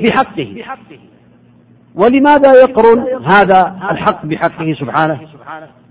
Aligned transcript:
بحقه. 0.00 0.54
ولماذا 1.94 2.52
يقرن؟ 2.52 3.26
هذا 3.26 3.76
الحق 3.90 4.26
بحقه 4.26 4.74
سبحانه. 4.80 5.20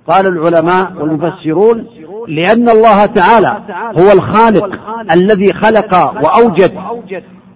قال 0.07 0.27
العلماء 0.27 0.93
والمفسرون 0.93 1.87
لأن 2.27 2.69
الله 2.69 3.05
تعالى 3.05 3.63
هو 3.99 4.11
الخالق 4.11 4.69
الذي 5.11 5.53
خلق 5.53 5.95
وأوجد 6.23 6.71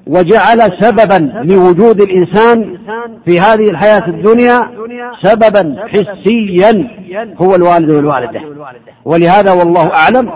وجعل 0.07 0.59
سببا 0.79 1.43
لوجود 1.43 2.01
الإنسان 2.01 2.77
في 3.25 3.39
هذه 3.39 3.69
الحياة 3.69 4.07
الدنيا 4.07 4.59
سببا 5.23 5.75
حسيا. 5.87 7.04
هو 7.41 7.55
الوالد 7.55 7.91
والوالدة. 7.91 8.41
ولهذا 9.05 9.51
والله 9.51 9.93
أعلم. 9.93 10.29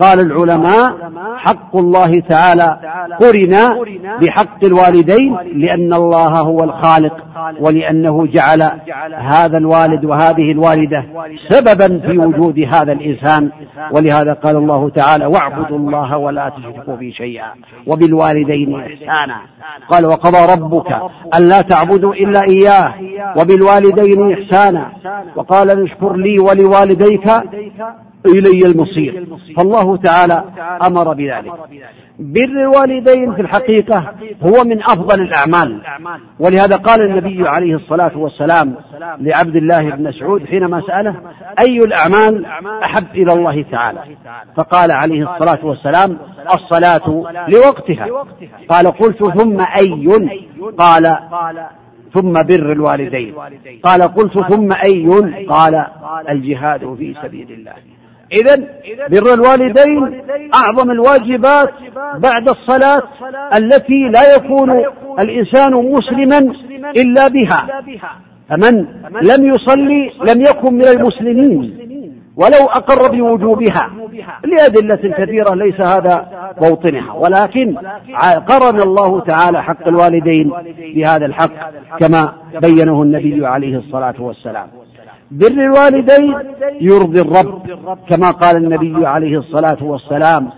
قال 0.00 0.20
العلماء 0.20 0.92
حق 1.36 1.76
الله 1.76 2.20
تعالى 2.20 2.78
قرن 3.20 3.54
بحق 4.22 4.64
الوالدين 4.64 5.36
لأن 5.54 5.92
الله 5.92 6.40
هو 6.40 6.64
الخالق 6.64 7.16
ولأنه 7.60 8.26
جعل 8.26 8.62
هذا 9.14 9.58
الوالد 9.58 10.04
وهذه 10.04 10.52
الوالدة 10.52 11.04
سببا 11.48 11.88
في 11.98 12.18
وجود 12.18 12.58
هذا 12.58 12.92
الإنسان. 12.92 13.50
ولهذا 13.92 14.32
قال 14.32 14.56
الله 14.56 14.90
تعالى 14.90 15.26
واعبدوا 15.26 15.78
الله 15.78 16.16
ولا 16.16 16.52
تشركوا 16.58 16.96
به 16.96 17.12
شيئا 17.16 17.46
وبالوالدين 17.86 18.80
إحسانا. 18.80 19.36
قال 19.90 20.06
وقضى 20.06 20.52
ربك 20.52 20.86
ألا 21.38 21.60
تعبدوا 21.62 22.14
إلا 22.14 22.42
إياه 22.48 22.94
وبالوالدين 23.36 24.32
إحسانا. 24.32 24.92
وقال 25.36 25.84
نشكر 25.84 26.07
لي 26.16 26.38
ولوالديك 26.38 27.28
إلي 28.26 28.66
المصير. 28.66 29.26
فالله 29.56 29.96
تعالى 29.96 30.44
أمر 30.86 31.14
بذلك. 31.14 31.52
بر 32.18 32.44
الوالدين 32.44 33.34
في 33.34 33.40
الحقيقة 33.42 34.14
هو 34.42 34.64
من 34.64 34.82
أفضل 34.82 35.22
الأعمال. 35.22 35.80
ولهذا 36.40 36.76
قال 36.76 37.02
النبي 37.02 37.48
عليه 37.48 37.76
الصلاة 37.76 38.18
والسلام 38.18 38.74
لعبد 39.20 39.56
الله 39.56 39.80
بن 39.80 40.08
مسعود 40.08 40.44
حينما 40.44 40.82
سأله 40.86 41.14
أي 41.60 41.78
الأعمال 41.78 42.46
أحب 42.84 43.06
إلى 43.14 43.32
الله 43.32 43.62
تعالى؟ 43.70 44.00
فقال 44.56 44.90
عليه 44.92 45.34
الصلاة 45.34 45.66
والسلام 45.66 46.18
الصلاة 46.54 47.24
لوقتها. 47.48 48.06
قال 48.68 48.86
قلت 48.86 49.24
ثم 49.24 49.58
أي؟ 49.76 50.06
قال 50.78 51.16
ثم 52.20 52.32
بر 52.32 52.72
الوالدين. 52.72 53.34
قال 53.82 54.02
قلت 54.02 54.38
ثم 54.52 54.68
أي 54.84 55.08
قال 55.48 55.86
الجهاد 56.28 56.94
في 56.98 57.14
سبيل 57.22 57.52
الله. 57.52 57.72
إذا 58.32 58.56
بر 59.10 59.34
الوالدين 59.34 60.22
أعظم 60.54 60.90
الواجبات 60.90 61.70
بعد 62.18 62.48
الصلاة 62.48 63.02
التي 63.54 64.10
لا 64.14 64.34
يكون 64.36 64.70
الإنسان 65.20 65.72
مسلما 65.72 66.54
إلا 66.96 67.28
بها. 67.28 67.66
فمن 68.48 68.74
لم 69.22 69.46
يصلي 69.52 70.12
لم 70.28 70.40
يكن 70.40 70.74
من 70.74 70.84
المسلمين. 70.84 71.87
ولو 72.38 72.66
أقر 72.66 73.10
بوجوبها 73.16 73.90
لأدلة 74.44 75.14
كثيرة 75.18 75.54
ليس 75.54 75.80
هذا 75.80 76.28
موطنها. 76.62 77.12
ولكن 77.12 77.76
قرن 78.48 78.80
الله 78.80 79.20
تعالى 79.20 79.62
حق 79.62 79.88
الوالدين 79.88 80.52
بهذا 80.94 81.26
الحق 81.26 81.50
كما 82.00 82.32
بينه 82.62 83.02
النبي 83.02 83.46
عليه 83.46 83.78
الصلاة 83.78 84.14
والسلام. 84.18 84.66
بر 85.30 85.46
الوالدين 85.46 86.34
يرضي 86.80 87.20
الرب 87.20 87.62
كما 88.10 88.30
قال 88.30 88.56
النبي 88.56 89.06
عليه 89.06 89.38
الصلاة 89.38 89.84
والسلام. 89.84 90.48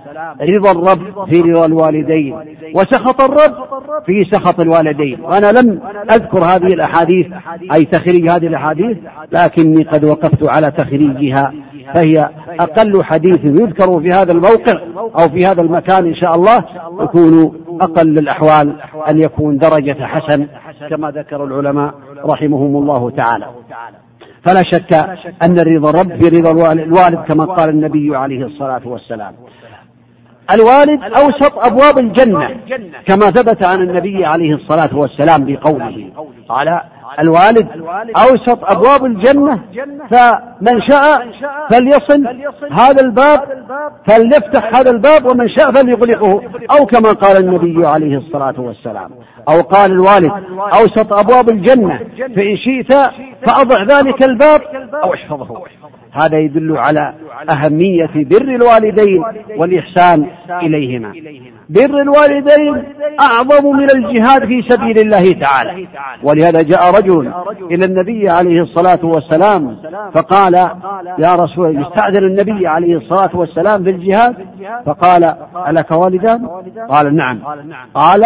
رضا 0.41 0.71
الرب 0.71 1.29
في 1.31 1.41
رضا 1.41 1.67
الوالدين 1.67 2.35
وسخط 2.75 3.21
الرب 3.21 3.57
في 4.07 4.25
سخط 4.33 4.61
الوالدين. 4.61 5.21
وأنا 5.21 5.53
لم 5.53 5.81
أذكر 6.11 6.39
هذه 6.39 6.75
الأحاديث 6.75 7.27
أي 7.75 7.85
تخريج 7.85 8.29
هذه 8.31 8.47
الأحاديث 8.47 8.97
لكني 9.33 9.83
قد 9.83 10.05
وقفت 10.05 10.51
على 10.53 10.71
تخريجها 10.71 11.53
فهي 11.95 12.31
أقل 12.61 13.05
حديث 13.05 13.45
يذكر 13.45 14.01
في 14.01 14.09
هذا 14.09 14.33
الموقع 14.33 14.75
أو 14.99 15.29
في 15.29 15.47
هذا 15.47 15.63
المكان 15.63 16.07
إن 16.07 16.15
شاء 16.15 16.35
الله 16.35 16.65
يكون 17.01 17.53
أقل 17.81 18.19
الأحوال 18.19 18.81
أن 19.09 19.21
يكون 19.21 19.59
درجة 19.59 20.07
حسن 20.07 20.47
كما 20.91 21.11
ذكر 21.11 21.45
العلماء 21.45 21.95
رحمهم 22.25 22.77
الله 22.77 23.11
تعالى. 23.11 23.47
فلا 24.47 24.63
شك 24.63 24.95
أن 25.45 25.59
رضا 25.59 25.91
الرب 25.91 26.19
برضا 26.19 26.73
الوالد 26.73 27.19
كما 27.29 27.45
قال 27.45 27.71
النبي 27.71 28.17
عليه 28.17 28.45
الصلاة 28.47 28.83
والسلام. 28.85 29.35
الوالد 30.55 31.01
أوسط 31.17 31.65
أبواب 31.65 31.99
الجنة. 31.99 32.49
كما 33.07 33.31
ثبت 33.31 33.65
عن 33.67 33.83
النبي 33.83 34.25
عليه 34.27 34.55
الصلاة 34.55 34.97
والسلام 34.97 35.45
بقوله 35.45 36.13
قال 36.49 36.81
الوالد 37.19 37.69
أوسط 38.17 38.71
أبواب 38.71 39.05
الجنة. 39.05 39.63
فمن 40.11 40.83
شاء 40.89 41.27
فليصل 41.71 42.27
هذا 42.73 43.03
الباب 43.03 43.41
فليفتح 44.09 44.71
هذا 44.77 44.91
الباب 44.91 45.27
ومن 45.27 45.49
شاء 45.49 45.73
فليغلقه. 45.73 46.43
أو 46.79 46.87
كما 46.87 47.13
قال 47.13 47.37
النبي 47.37 47.87
عليه 47.87 48.19
الصلاة 48.19 48.61
والسلام. 48.61 49.11
أو 49.49 49.61
قال 49.61 49.93
الوالد 49.93 50.31
أوسط 50.59 51.15
أبواب 51.15 51.49
الجنة. 51.49 51.99
فإن 52.37 52.57
شئت 52.57 52.93
فأضع 53.47 53.83
ذلك 53.83 54.25
الباب 54.25 54.61
أو 55.05 55.15
احفظه 55.15 55.63
هذا 56.13 56.39
يدل 56.39 56.77
على 56.77 57.15
أهمية 57.51 58.11
بر 58.15 58.55
الوالدين 58.55 59.23
والإحسان 59.57 60.27
إليهما. 60.63 61.13
بر 61.69 62.03
الوالدين 62.03 62.85
أعظم 63.21 63.77
من 63.77 63.91
الجهاد 63.91 64.45
في 64.47 64.63
سبيل 64.69 64.99
الله 64.99 65.33
تعالى. 65.33 65.89
ولهذا 66.23 66.63
جاء 66.63 66.81
رجل 66.99 67.33
إلى 67.71 67.85
النبي 67.85 68.31
عليه 68.31 68.61
الصلاة 68.61 68.99
والسلام 69.03 69.77
فقال 70.15 70.55
يا 71.19 71.35
رسول 71.37 71.83
يستأذن 71.83 72.25
النبي 72.25 72.67
عليه 72.67 72.97
الصلاة 72.97 73.31
والسلام 73.37 73.83
بالجهاد 73.83 74.35
فقال 74.87 75.35
ألك 75.69 75.91
والدان؟ 75.91 76.47
قال 76.91 77.17
نعم. 77.17 77.41
قال 77.95 78.23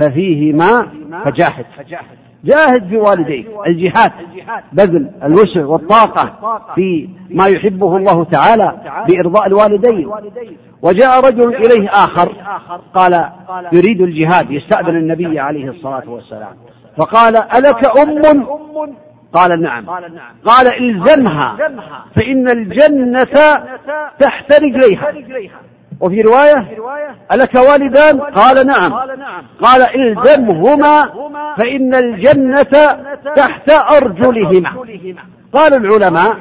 ففيهما 0.00 0.88
فجاهد 1.24 1.64
جاهد 2.44 2.88
في 2.88 2.96
والديك 2.96 3.46
الجهاد 3.66 4.12
بذل 4.72 5.10
الوسع 5.22 5.64
والطاقة 5.64 6.32
في 6.74 7.08
ما 7.30 7.46
يحبه 7.46 7.96
الله 7.96 8.24
تعالى 8.24 8.80
بإرضاء 9.08 9.46
الوالدين. 9.46 10.10
وجاء 10.82 11.26
رجل 11.26 11.54
إليه 11.54 11.88
آخر 11.88 12.32
قال 12.94 13.30
يريد 13.72 14.00
الجهاد. 14.00 14.50
يستأذن 14.50 14.96
النبي 14.96 15.38
عليه 15.40 15.70
الصلاة 15.70 16.10
والسلام. 16.10 16.56
فقال 16.98 17.36
ألك 17.36 17.98
أم؟ 17.98 18.46
قال 19.32 19.62
نعم. 19.62 19.86
قال 20.44 20.66
إلزمها. 20.66 21.56
فإن 22.16 22.48
الجنة 22.48 23.24
تحت 24.18 24.52
رجليها 24.64 25.12
وفي 26.00 26.20
رواية 26.20 26.68
ألك 27.32 27.54
والدان؟ 27.54 28.20
قال 28.20 28.66
نعم. 28.66 28.92
قال 29.62 29.82
الزمهما 29.82 31.04
فإن 31.58 31.94
الجنة 31.94 32.62
تحت 33.36 33.70
أرجلهما. 33.70 34.70
قال 35.52 35.74
العلماء 35.74 36.36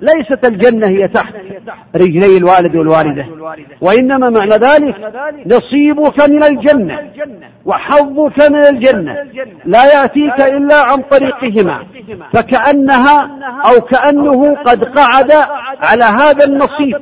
ليست 0.00 0.46
الجنة 0.46 0.86
هي 0.86 1.08
تحت 1.08 1.34
رجلي 1.96 2.36
الوالد 2.36 2.76
والوالدة 2.76 3.26
وإنما 3.80 4.30
معنى 4.30 4.54
ذلك 4.54 4.94
نصيبك 5.46 6.30
من 6.30 6.42
الجنة 6.42 6.98
وحظك 7.64 8.50
من 8.50 8.64
الجنة 8.66 9.16
لا 9.64 9.84
يأتيك 9.84 10.40
إلا 10.40 10.76
عن 10.82 10.98
طريقهما. 10.98 11.84
فكأنها 12.32 13.30
أو 13.68 13.80
كأنه 13.80 14.54
قد 14.54 14.84
قعد 14.84 15.32
على 15.82 16.04
هذا 16.04 16.44
النصيب. 16.44 16.96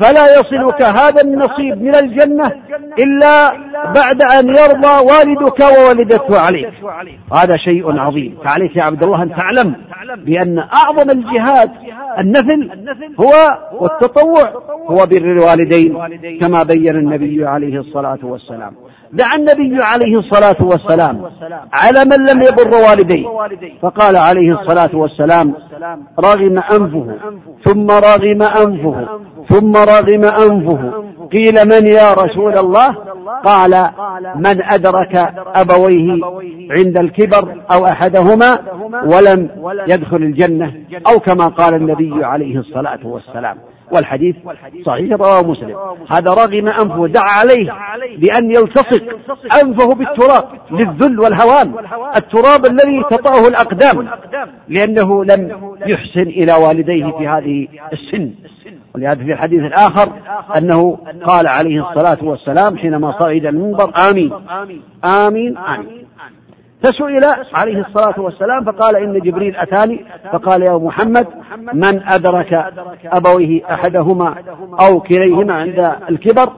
فلا 0.00 0.40
يصلك 0.40 0.82
هذا 0.82 1.20
النصيب 1.22 1.82
من 1.82 1.94
الجنة 1.96 2.52
إلا 2.98 3.50
بعد 3.94 4.22
أن 4.22 4.48
يرضى 4.48 4.94
والدك 5.10 5.60
ووالدته 5.60 6.40
عليك. 6.40 6.68
هذا 7.32 7.56
شيء 7.56 7.98
عظيم. 7.98 8.38
فعليك 8.44 8.76
يا 8.76 8.84
عبد 8.84 9.04
الله 9.04 9.22
أن 9.22 9.36
تعلم 9.36 9.74
بأن 10.16 10.58
أعظم 10.58 11.10
الجهاد 11.10 11.70
النفل 12.20 12.70
هو 13.20 13.58
والتطوع 13.80 14.52
هو 14.90 15.06
بر 15.06 15.32
الوالدين 15.32 15.98
كما 16.40 16.62
بين 16.62 16.96
النبي 16.96 17.46
عليه 17.46 17.80
الصلاة 17.80 18.18
والسلام. 18.22 18.74
دعا 19.12 19.36
النبي 19.36 19.82
عليه 19.82 20.18
الصلاة 20.18 20.56
والسلام 20.60 21.30
على 21.72 22.04
من 22.04 22.26
لم 22.26 22.42
يبر 22.42 22.74
والديه. 22.88 23.26
فقال 23.82 24.16
عليه 24.16 24.60
الصلاة 24.60 24.90
والسلام 24.94 25.54
رغم 26.20 26.58
أنفه 26.72 27.06
ثم 27.64 27.86
رغم 27.90 28.42
أنفه 28.42 29.08
ثم 29.48 29.72
رغم 29.76 30.24
أنفه. 30.24 30.92
قيل 31.32 31.54
من 31.68 31.86
يا 31.86 32.12
رسول 32.12 32.56
الله؟ 32.56 32.88
قال 33.44 33.88
من 34.36 34.62
أدرك 34.62 35.34
أبويه 35.56 36.24
عند 36.70 36.98
الكبر 37.00 37.56
أو 37.72 37.86
أحدهما 37.86 38.58
ولم 39.06 39.48
يدخل 39.88 40.16
الجنة. 40.16 40.72
أو 41.12 41.18
كما 41.18 41.46
قال 41.46 41.74
النبي 41.74 42.24
عليه 42.24 42.58
الصلاة 42.58 43.00
والسلام. 43.04 43.58
والحديث 43.92 44.36
صحيح 44.86 45.12
رواه 45.12 45.42
مسلم. 45.42 45.76
هذا 46.12 46.30
رغم 46.30 46.68
أنفه 46.68 47.00
ودعا 47.00 47.30
عليه 47.40 47.72
بأن 48.18 48.50
يلتصق 48.50 49.02
أنفه 49.62 49.94
بالتراب 49.94 50.44
للذل 50.70 51.20
والهوان 51.20 51.74
التراب 52.16 52.66
الذي 52.66 53.04
تطأه 53.10 53.48
الأقدام 53.48 54.08
لأنه 54.68 55.24
لم 55.24 55.72
يحسن 55.86 56.20
إلى 56.20 56.52
والديه 56.52 57.18
في 57.18 57.28
هذه 57.28 57.68
السن. 57.92 58.30
ولهذا 58.94 59.24
في 59.24 59.32
الحديث 59.32 59.60
الآخر 59.60 60.12
أنه 60.56 60.98
قال 61.26 61.48
عليه 61.48 61.90
الصلاة 61.90 62.18
والسلام 62.24 62.78
حينما 62.78 63.18
صعد 63.18 63.46
المنبر 63.46 63.92
آمين. 64.10 64.32
آمين 65.04 65.56
آمين. 65.58 66.06
فسئل 66.82 67.24
عليه 67.56 67.80
الصلاة 67.86 68.20
والسلام 68.20 68.64
فقال 68.64 68.96
إن 68.96 69.20
جبريل 69.20 69.56
أتاني؟ 69.56 70.04
فقال 70.32 70.62
يا 70.62 70.72
محمد 70.72 71.26
من 71.72 72.02
أدرك 72.10 72.52
أبويه 73.04 73.70
أحدهما 73.70 74.34
أو 74.88 75.00
كليهما 75.00 75.54
عند 75.54 75.96
الكبر 76.10 76.52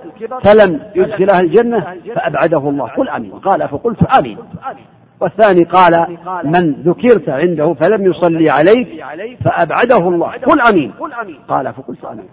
فلم 0.44 0.80
يدخلها 0.94 1.40
الجنة 1.40 1.96
فأبعده 2.14 2.68
الله. 2.68 2.86
قل 2.86 3.08
آمين. 3.08 3.32
قال 3.32 3.68
فقلت 3.68 4.14
آمين. 4.18 4.38
والثاني 5.20 5.64
قال 5.64 6.18
من 6.44 6.72
ذكرت 6.72 7.28
عنده 7.28 7.74
فلم 7.74 8.10
يصلي 8.10 8.50
عليك 8.50 8.88
فأبعده 9.44 10.08
الله. 10.08 10.30
قل 10.46 10.60
أمين. 10.60 10.92
قال 11.48 11.72
فقلت 11.72 12.04
أمين. 12.04 12.28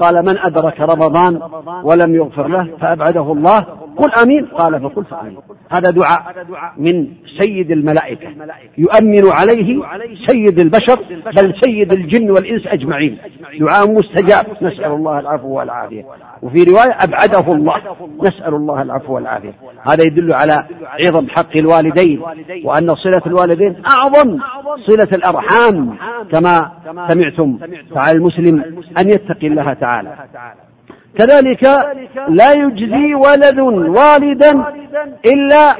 قال 0.00 0.14
من 0.14 0.38
أدرك 0.38 0.80
رمضان 0.80 1.40
ولم 1.84 2.14
يغفر 2.14 2.46
له 2.48 2.68
فأبعده 2.80 3.32
الله. 3.32 3.60
قل 3.96 4.10
أمين. 4.22 4.46
قال 4.46 4.80
فقلت 4.82 5.12
أمين 5.12 5.36
هذا 5.72 5.90
دعاء 5.90 6.34
من 6.76 7.08
سيد 7.40 7.70
الملائكة. 7.70 8.28
يؤمن 8.78 9.30
عليه 9.30 9.82
سيد 10.26 10.58
البشر 10.60 10.96
بل 11.36 11.54
سيد 11.64 11.92
الجن 11.92 12.30
والإنس 12.30 12.66
أجمعين. 12.66 13.18
دعاء 13.60 13.92
مستجاب. 13.92 14.46
نسأل 14.62 14.92
الله 14.92 15.18
العفو 15.18 15.48
والعافية. 15.48 16.04
وفي 16.42 16.64
رواية 16.64 16.98
أبعده 17.00 17.54
الله. 17.54 17.76
نسأل 18.22 18.54
الله 18.54 18.82
العفو 18.82 19.14
والعافية. 19.14 19.54
هذا 19.90 20.04
يدل 20.04 20.34
على 20.34 20.66
عظم 21.02 21.28
حق 21.28 21.56
الوالدين 21.56 22.20
وأن 22.64 22.94
صلة 22.94 23.22
الوالدين 23.26 23.82
أعظم 23.88 24.38
صلة 24.86 25.08
الأرحام 25.12 25.96
كما 26.32 26.70
سمعتم 27.08 27.58
فعلى 27.94 28.16
المسلم 28.16 28.84
أن 28.98 29.10
يتقي 29.10 29.46
الله 29.46 29.72
تعالى. 29.72 30.14
كذلك 31.18 31.64
لا 32.28 32.52
يجزي 32.52 33.14
ولد 33.14 33.58
والدا 33.98 34.64
إلا 35.26 35.70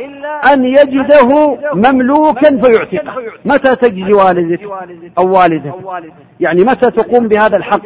أن 0.53 0.65
يجده 0.65 1.59
مملوكا 1.75 2.61
فيعتقه. 2.61 3.15
متى 3.45 3.77
تجزي 3.77 4.13
والدك 4.13 4.61
أو 5.19 5.39
والدك 5.39 5.75
يعني 6.41 6.63
متى 6.63 6.91
تقوم 6.91 7.29
بهذا 7.29 7.57
الحق؟ 7.57 7.81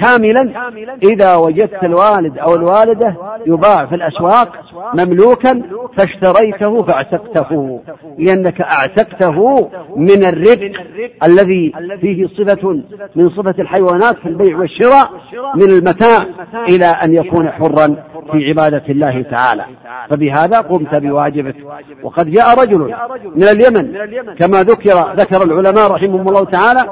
كاملا 0.00 0.70
إذا 1.02 1.36
وجدت 1.36 1.84
الوالد 1.84 2.38
أو 2.38 2.54
الوالدة 2.54 3.16
يباع 3.46 3.86
في 3.86 3.94
الأسواق 3.94 4.52
مملوكا 4.94 5.62
فاشتريته 5.98 6.82
فاعتقته 6.82 7.80
لأنك 8.18 8.60
أعتقته 8.60 9.68
من 9.96 10.24
الربح 10.24 10.84
الذي 11.24 11.72
فيه 12.00 12.26
صفة 12.26 12.82
من 13.16 13.28
صفة 13.28 13.54
الحيوانات 13.58 14.16
في 14.18 14.28
البيع 14.28 14.58
والشراء 14.58 15.10
من 15.54 15.70
المتاع 15.70 16.26
إلى 16.68 16.86
أن 16.86 17.14
يكون 17.14 17.50
حرا 17.50 17.86
في 18.32 18.48
عبادة 18.48 18.82
الله 18.88 19.22
تعالى. 19.22 19.64
فبهذا 20.10 20.60
قمت 20.60 20.94
بواجبك. 20.94 21.54
وقد 22.02 22.30
جاء 22.30 22.62
رجل 22.62 22.94
من 23.36 23.42
اليمن 23.42 23.92
كما 24.38 24.62
ذكر 24.62 25.14
ذكر 25.16 25.42
العلماء 25.42 25.92
رحمهم 25.92 26.28
الله 26.28 26.44
تعالى 26.44 26.84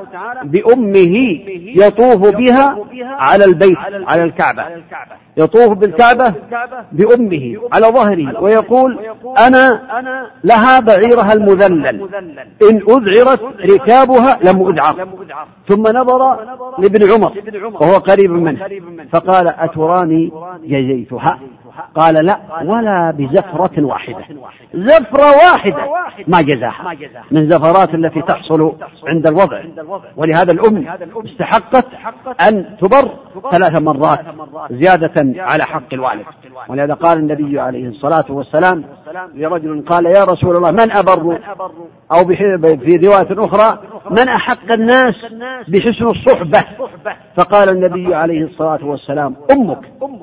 بأمه 0.44 1.14
يطوف 1.76 2.36
بها 2.36 2.78
على 3.04 3.44
البيت 3.44 3.78
على 4.08 4.24
الكعبة. 4.24 4.64
يطوف 5.36 5.72
بالكعبة 5.72 6.34
بأمه 6.92 7.56
على 7.72 7.86
ظهره 7.86 8.42
ويقول 8.42 8.98
أنا 9.38 9.82
لها 10.44 10.80
بعيرها 10.80 11.32
المذلل. 11.32 12.08
إن 12.70 12.82
أذعرت 12.88 13.40
ركابها 13.70 14.38
لم 14.42 14.68
أذعر. 14.68 15.08
ثم 15.68 15.82
نظر 15.82 16.38
لابن 16.78 17.12
عمر 17.12 17.32
وهو 17.80 17.98
قريب 17.98 18.30
منه. 18.30 18.68
فقال 19.12 19.48
أتراني 19.48 20.32
جزيتها؟ 20.64 21.38
قال 21.94 22.14
لا 22.14 22.38
ولا 22.64 23.14
بزفرة 23.18 23.84
واحدة. 23.84 24.24
زفرة 24.74 25.26
واحدة 25.44 25.76
ما 26.28 26.42
جزاها. 26.42 26.96
من 27.30 27.48
زفرات 27.48 27.94
التي 27.94 28.22
تحصل 28.22 28.76
عند 29.06 29.26
الوضع. 29.26 29.62
ولهذا 30.16 30.52
الأم 30.52 30.88
استحقت 31.26 31.86
أن 32.48 32.76
تبر 32.80 33.10
ثلاث 33.50 33.82
مرات 33.82 34.20
زيادة 34.70 35.42
على 35.42 35.64
حق 35.64 35.94
الوالد. 35.94 36.24
ولهذا 36.68 36.94
قال 36.94 37.18
النبي 37.18 37.60
عليه 37.60 37.88
الصلاة 37.88 38.24
والسلام 38.28 38.84
لرجل 39.34 39.84
قال 39.88 40.06
يا 40.06 40.24
رسول 40.24 40.56
الله 40.56 40.70
من 40.70 40.92
أبر؟ 40.96 41.38
أو 42.12 42.24
في 42.76 42.96
رواية 42.96 43.46
أخرى 43.46 43.78
من 44.10 44.28
أحق 44.28 44.72
الناس 44.72 45.14
بحسن 45.68 46.06
الصحبة 46.06 46.64
فقال 47.36 47.68
النبي 47.68 48.14
عليه 48.14 48.44
الصلاة 48.44 48.84
والسلام 48.84 49.36
أمك 49.52 49.80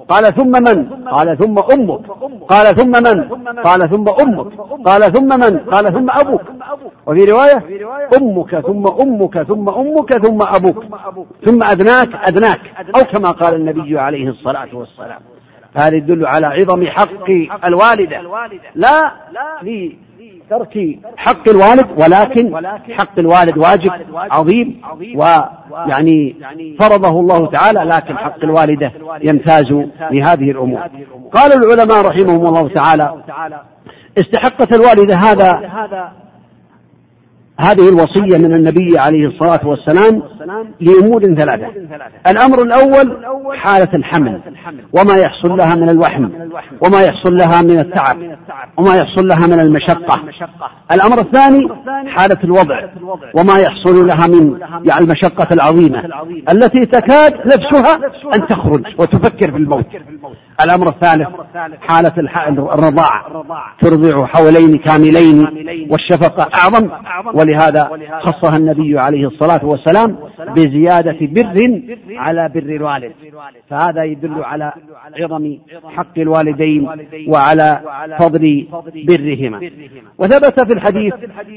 قال 0.09 0.23
ثم 0.23 0.51
من 0.51 1.05
قال 1.05 1.37
ثم 1.37 1.59
أمك 1.59 2.07
قال 2.49 2.65
ثم 2.75 2.91
من 2.91 3.29
قال 3.63 3.89
ثم 3.89 4.05
أمك 4.21 4.47
قال 4.85 5.01
ثم 5.01 5.39
من 5.39 5.59
قال 5.59 5.93
ثم 5.93 6.09
أبوك 6.09 6.41
وفي 7.07 7.31
رواية 7.31 7.63
أمك 8.21 8.59
ثم 8.59 8.87
أمك 9.01 9.43
ثم 9.43 9.69
أمك 9.69 10.25
ثم 10.25 10.41
أبوك 10.41 10.83
ثم 11.45 11.63
أدناك 11.63 12.09
أدناك 12.27 12.61
أو 12.95 13.03
كما 13.03 13.31
قال 13.31 13.55
النبي 13.55 13.99
عليه 13.99 14.29
الصلاة 14.29 14.75
والسلام 14.75 15.19
هذا 15.77 15.95
يدل 15.95 16.25
على 16.25 16.47
عظم 16.47 16.87
حق 16.87 17.29
الوالدة 17.65 18.21
لا 18.75 19.11
في 19.61 19.97
ترك 20.49 20.99
حق 21.17 21.49
الوالد 21.49 21.87
ولكن 21.97 22.55
حق 22.99 23.19
الوالد 23.19 23.57
واجب 23.57 23.91
عظيم 24.13 24.81
ويعني 25.15 26.35
فرضه 26.79 27.19
الله 27.19 27.49
تعالى 27.51 27.79
لكن 27.79 28.17
حق 28.17 28.43
الوالدة 28.43 28.91
يمتاز 29.23 29.65
بهذه 30.11 30.51
الأمور. 30.51 30.79
قال 31.33 31.53
العلماء 31.53 32.07
رحمهم 32.07 32.45
الله 32.47 32.69
تعالى 32.69 33.15
استحقت 34.17 34.73
الوالدة 34.73 35.15
هذا 35.15 35.61
هذه 37.59 37.89
الوصية 37.89 38.37
من 38.37 38.53
النبي 38.55 38.99
عليه 38.99 39.27
الصلاة 39.27 39.67
والسلام 39.67 40.23
لأمور 40.79 41.21
ثلاثة. 41.21 41.67
الأمر 42.27 42.61
الأول 42.63 43.17
حالة 43.63 43.89
الحمل 43.93 44.41
وما 44.93 45.17
يحصل 45.17 45.57
لها 45.57 45.75
من 45.75 45.89
الوحم 45.89 46.29
وما 46.81 47.01
يحصل 47.01 47.35
لها 47.35 47.61
من 47.61 47.79
التعب 47.79 48.17
وما 48.77 48.95
يحصل 48.95 49.27
لها 49.27 49.47
من 49.47 49.59
المشقة. 49.59 50.23
الأمر 50.91 51.19
الثاني 51.19 51.69
حالة 52.07 52.37
الوضع 52.43 52.75
وما 53.35 53.59
يحصل 53.59 54.07
لها 54.07 54.27
من 54.27 54.59
يعني 54.85 55.03
المشقة 55.03 55.47
العظيمة 55.51 56.03
التي 56.51 56.85
تكاد 56.85 57.33
نفسها 57.45 57.95
أن 58.35 58.47
تخرج 58.47 58.83
وتفكر 58.99 59.51
في 59.51 59.57
الموت 59.57 59.85
الأمر 60.63 60.87
الثالث 60.89 61.27
حالة 61.87 62.13
الرضاعة 62.73 63.45
ترضع 63.81 64.25
حولين 64.25 64.77
كاملين 64.77 65.47
والشفقة 65.91 66.49
أعظم 66.55 66.89
ولهذا 67.33 67.89
خصها 68.23 68.57
النبي 68.57 68.99
عليه 68.99 69.27
الصلاة 69.27 69.65
والسلام 69.65 70.17
بزيادة 70.39 71.17
بر 71.21 71.81
على 72.17 72.49
بر 72.55 72.59
الوالد. 72.59 73.11
فهذا 73.69 74.03
يدل 74.03 74.43
على 74.43 74.73
عظم 75.19 75.57
حق 75.85 76.19
الوالدين 76.19 76.89
وعلى 77.27 77.81
فضل 78.19 78.67
برهما. 79.07 79.71
وثبت 80.17 80.59
في 80.59 80.73
الحديث 80.73 81.13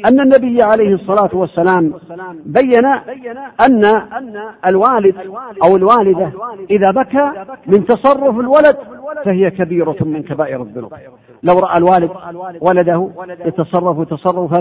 أن 0.06 0.20
النبي 0.20 0.62
عليه 0.62 0.94
الصلاة 0.94 1.30
والسلام 1.32 1.94
بين 2.46 2.86
أن 3.60 3.84
الوالد 4.66 5.14
أو 5.64 5.76
الوالدة 5.76 6.32
إذا 6.70 6.90
بكى 6.90 7.32
من 7.66 7.86
تصرف 7.86 8.38
الولد. 8.40 8.76
فهي 9.24 9.50
كبيرة 9.50 9.96
من 10.00 10.22
كبائر 10.22 10.62
الذنوب. 10.62 10.94
لو 11.42 11.58
رأى 11.58 11.78
الوالد 11.78 12.10
ولده 12.60 13.10
يتصرف 13.44 14.08
تصرفا 14.08 14.60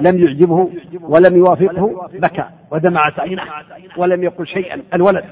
لم 0.00 0.18
يعجبه 0.18 0.68
ولم 1.00 1.36
يوافقه 1.36 2.08
بكى 2.14 2.44
ودمعت 2.70 3.20
عينه 3.20 3.42
ولم 3.96 4.22
يقل 4.22 4.46
شيئا. 4.46 4.82
الولد 4.94 5.24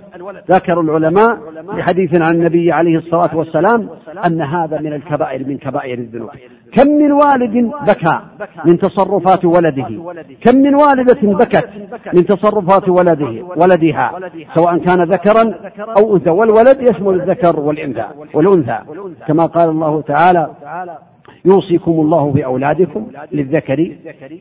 ذكر 0.50 0.80
العلماء 0.80 1.38
بحديث 1.76 2.26
عن 2.26 2.34
النبي 2.34 2.72
عليه 2.72 2.98
الصلاة 2.98 3.36
والسلام 3.36 3.90
أن 4.26 4.42
هذا 4.42 4.80
من 4.80 4.92
الكبائر 4.92 5.48
من 5.48 5.58
كبائر 5.58 5.98
الذنوب. 5.98 6.30
كم 6.72 6.90
من 6.90 7.12
والد 7.12 7.70
بكى 7.88 8.20
من 8.66 8.78
تصرفات 8.78 9.44
ولده؟ 9.44 9.88
كم 10.44 10.56
من 10.56 10.74
والدة 10.74 11.20
بكت 11.22 11.68
من 12.14 12.26
تصرفات 12.26 12.88
ولده 12.88 13.44
ولدها 13.56 14.12
سواء 14.54 14.78
كان 14.78 15.02
ذكرا 15.02 15.54
أو 15.98 16.16
أنثى. 16.16 16.30
والولد 16.30 16.80
يشمل 16.80 17.20
الذكر 17.20 17.60
والأنثى 17.60 18.06
والأنثى. 18.34 18.78
كما 19.28 19.46
قال 19.46 19.68
الله 19.68 20.00
تعالى 20.00 20.50
يوصيكم 21.44 21.92
الله 21.92 22.30
بأولادكم 22.30 23.06
للذكر 23.32 23.96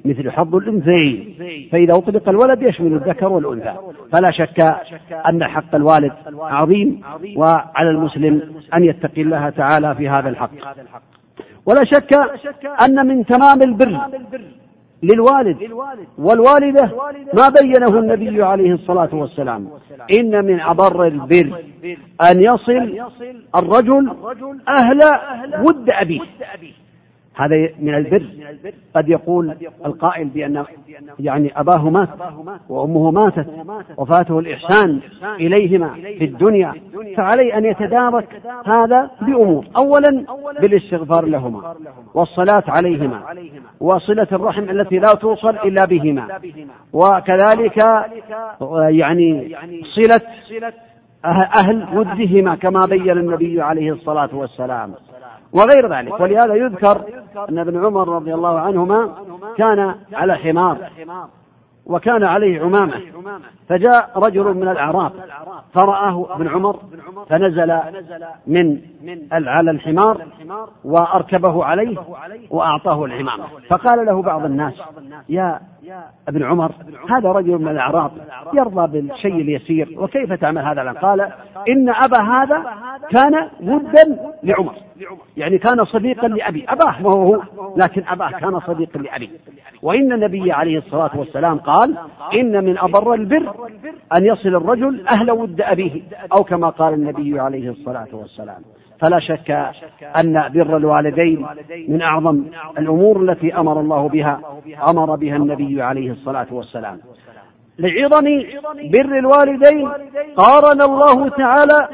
مثل 0.05 0.31
حظ 0.31 0.55
الأنثيين. 0.55 1.35
فإذا 1.71 1.93
أطلق 1.93 2.29
الولد 2.29 2.61
يشمل 2.61 2.93
الذكر 2.93 3.27
والأنثى. 3.27 3.73
فلا 4.11 4.31
شك 4.31 4.61
أن 5.29 5.43
حق 5.43 5.75
الوالد 5.75 6.11
عظيم 6.39 7.01
وعلى 7.35 7.89
المسلم 7.89 8.41
أن 8.73 8.83
يتقي 8.83 9.21
الله 9.21 9.49
تعالى 9.49 9.95
في 9.95 10.09
هذا 10.09 10.29
الحق. 10.29 10.51
ولا 11.65 11.81
شك 11.85 12.13
أن 12.85 13.07
من 13.07 13.25
تمام 13.25 13.61
البر 13.61 14.01
للوالد 15.03 15.57
والوالدة 16.17 16.91
ما 17.33 17.49
بينه 17.61 17.99
النبي 17.99 18.43
عليه 18.43 18.73
الصلاة 18.73 19.09
والسلام. 19.13 19.67
إن 20.19 20.45
من 20.45 20.59
أبر 20.61 21.07
البر 21.07 21.63
أن 22.31 22.41
يصل 22.41 22.99
الرجل 23.55 24.15
أهل 24.77 24.99
ود 25.65 25.89
أبيه. 25.89 26.21
هذا 27.35 27.69
من 27.79 27.95
البر. 27.95 28.25
قد 28.95 29.09
يقول 29.09 29.55
القائل 29.85 30.27
بأن 30.27 30.65
يعني 31.19 31.59
أباه 31.59 31.89
مات 31.89 32.09
وأمه 32.69 33.11
ماتت. 33.11 33.47
وفاته 33.97 34.39
الإحسان 34.39 34.99
إليهما 35.39 35.93
في 35.93 36.25
الدنيا. 36.25 36.73
فعليه 37.17 37.57
أن 37.57 37.65
يتدارك 37.65 38.41
هذا 38.65 39.11
بأمور. 39.21 39.65
أولا 39.77 40.25
بالاستغفار 40.61 41.25
لهما. 41.25 41.75
والصلاة 42.13 42.63
عليهما. 42.67 43.21
وصلة 43.79 44.27
الرحم 44.31 44.69
التي 44.69 44.99
لا 44.99 45.13
توصل 45.13 45.55
إلا 45.55 45.85
بهما. 45.85 46.39
وكذلك 46.93 47.77
يعني 48.89 49.51
صلة 49.95 50.21
أهل 51.57 51.87
ودهما 51.97 52.55
كما 52.55 52.79
بين 52.89 53.11
النبي 53.11 53.61
عليه 53.61 53.91
الصلاة 53.91 54.29
والسلام. 54.33 54.93
وغير 55.55 55.97
ذلك. 55.97 56.19
ولهذا 56.19 56.55
يذكر 56.55 57.01
أن 57.49 57.59
ابن 57.59 57.85
عمر 57.85 58.09
رضي 58.09 58.33
الله 58.33 58.59
عنهما 58.59 59.15
كان 59.57 59.95
على 60.13 60.35
حمار. 60.35 60.77
وكان 61.85 62.23
عليه 62.23 62.61
عمامة. 62.61 63.01
فجاء 63.69 64.11
رجل 64.15 64.53
من 64.53 64.67
الأعراب. 64.67 65.11
فرآه 65.73 66.35
ابن 66.35 66.47
عمر. 66.47 66.79
فنزل 67.29 67.79
من 68.47 68.79
على 69.31 69.71
الحمار 69.71 70.25
وأركبه 70.83 71.65
عليه 71.65 71.97
وأعطاه 72.49 73.05
العمامة 73.05 73.43
فقال 73.69 74.05
له 74.05 74.21
بعض 74.21 74.45
الناس 74.45 74.73
يا 75.29 75.59
ابن 76.27 76.43
عمر 76.43 76.71
هذا 77.09 77.29
رجل 77.29 77.57
من 77.57 77.67
الأعراب 77.67 78.11
يرضى 78.53 79.01
بالشيء 79.01 79.35
اليسير 79.35 79.95
وكيف 79.97 80.33
تعمل 80.33 80.61
هذا 80.61 80.91
قال 80.91 81.21
إن 81.69 81.89
أبا 81.89 82.17
هذا 82.17 82.63
كان 83.11 83.49
ودا 83.61 84.33
لعمر 84.43 84.73
يعني 85.37 85.57
كان 85.57 85.85
صديقا 85.85 86.27
لأبي 86.27 86.65
أباه 86.69 87.01
ما 87.01 87.11
هو 87.11 87.41
لكن 87.77 88.03
أباه 88.07 88.31
كان 88.31 88.59
صديقا 88.59 88.99
لأبي. 88.99 89.29
وإن 89.81 90.11
النبي 90.13 90.51
عليه 90.51 90.77
الصلاة 90.77 91.19
والسلام 91.19 91.57
قال 91.57 91.97
إن 92.33 92.65
من 92.65 92.77
أبر 92.77 93.13
البر 93.13 93.53
أن 94.13 94.25
يصل 94.25 94.49
الرجل 94.49 95.07
أهل 95.07 95.31
ود 95.31 95.61
أبيه 95.61 96.01
أو 96.37 96.43
كما 96.43 96.69
قال 96.69 96.93
النبي 96.93 97.39
عليه 97.39 97.69
الصلاة 97.69 98.07
والسلام. 98.13 98.61
فلا 99.01 99.19
شك 99.19 99.51
أن 100.19 100.49
بر 100.53 100.77
الوالدين 100.77 101.47
من 101.87 102.01
أعظم 102.01 102.43
الأمور 102.77 103.21
التي 103.21 103.57
أمر 103.57 103.79
الله 103.79 104.09
بها 104.09 104.39
أمر 104.89 105.15
بها 105.15 105.35
النبي 105.35 105.81
عليه 105.81 106.11
الصلاة 106.11 106.47
والسلام. 106.51 106.99
لعظم 107.79 108.25
بر 108.93 109.19
الوالدين 109.19 109.89
قارن 110.35 110.81
الله 110.81 111.29
تعالى 111.29 111.87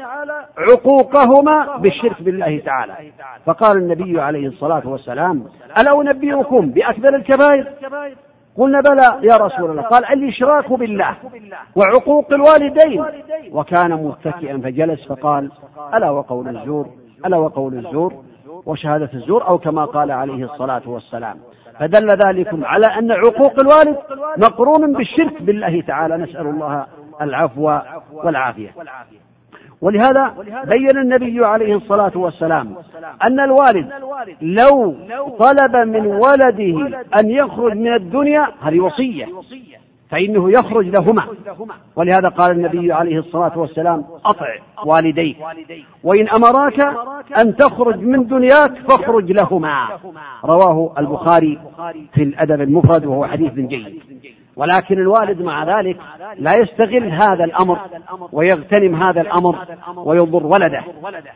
عقوقهما 0.58 1.76
بالشرك 1.76 2.22
بالله 2.22 2.58
تعالى. 2.58 2.94
فقال 3.46 3.76
النبي 3.78 4.20
عليه 4.20 4.46
الصلاة 4.46 4.88
والسلام 4.88 5.44
ألا 5.78 6.00
أنبئكم 6.00 6.70
بأكبر 6.70 7.16
الكبائر؟ 7.16 7.66
قلنا 8.56 8.80
بلى 8.80 9.32
يا 9.32 9.36
رسول 9.36 9.70
الله. 9.70 9.82
قال 9.82 10.04
الإشراك 10.04 10.72
بالله 10.72 11.16
وعقوق 11.76 12.32
الوالدين. 12.32 13.04
وكان 13.52 13.92
متكئا 13.92 14.58
فجلس 14.58 15.06
فقال 15.06 15.50
ألا 15.94 16.10
وقول 16.10 16.56
الزور؟ 16.56 16.86
ألا 17.26 17.36
وقول 17.36 17.74
الزور؟ 17.74 18.14
وشهادة 18.66 19.10
الزور 19.14 19.48
أو 19.48 19.58
كما 19.58 19.84
قال 19.84 20.10
عليه 20.10 20.44
الصلاة 20.44 20.82
والسلام. 20.86 21.36
فدل 21.78 22.10
ذلك 22.10 22.48
على 22.62 22.86
أن 22.86 23.12
عقوق 23.12 23.60
الوالد 23.60 23.98
مقرون 24.38 24.92
بالشرك 24.92 25.42
بالله 25.42 25.80
تعالى. 25.80 26.16
نسأل 26.16 26.46
الله 26.46 26.86
العفو 27.20 27.78
والعافية. 28.12 28.74
ولهذا 29.82 30.34
بين 30.64 30.98
النبي 30.98 31.44
عليه 31.44 31.76
الصلاة 31.76 32.12
والسلام 32.14 32.74
أن 33.26 33.40
الوالد 33.40 33.88
لو 34.42 34.94
طلب 35.38 35.76
من 35.76 36.06
ولده 36.06 37.00
أن 37.18 37.30
يخرج 37.30 37.72
من 37.76 37.94
الدنيا 37.94 38.48
هذه 38.60 38.80
وصية. 38.80 39.26
فإنه 40.10 40.50
يخرج 40.50 40.86
لهما. 40.86 41.26
ولهذا 41.96 42.28
قال 42.28 42.50
النبي 42.52 42.92
عليه 42.92 43.18
الصلاة 43.18 43.58
والسلام 43.58 44.04
أطع 44.26 44.46
والديك. 44.86 45.36
وإن 46.04 46.28
أمراك 46.28 46.80
أن 47.38 47.56
تخرج 47.56 47.96
من 48.00 48.26
دنياك 48.26 48.72
فاخرج 48.88 49.32
لهما. 49.32 49.88
رواه 50.44 50.94
البخاري 50.98 51.58
في 52.14 52.22
الأدب 52.22 52.60
المفرد 52.60 53.06
وهو 53.06 53.26
حديث 53.26 53.52
جيد. 53.52 54.02
ولكن 54.56 54.94
الوالد 54.98 55.42
مع 55.42 55.80
ذلك 55.80 55.96
لا 56.38 56.52
يستغل 56.54 57.12
هذا 57.12 57.44
الأمر 57.44 57.78
ويغتنم 58.32 59.02
هذا 59.02 59.20
الأمر 59.20 59.56
ويضر 59.96 60.46
ولده. 60.46 60.82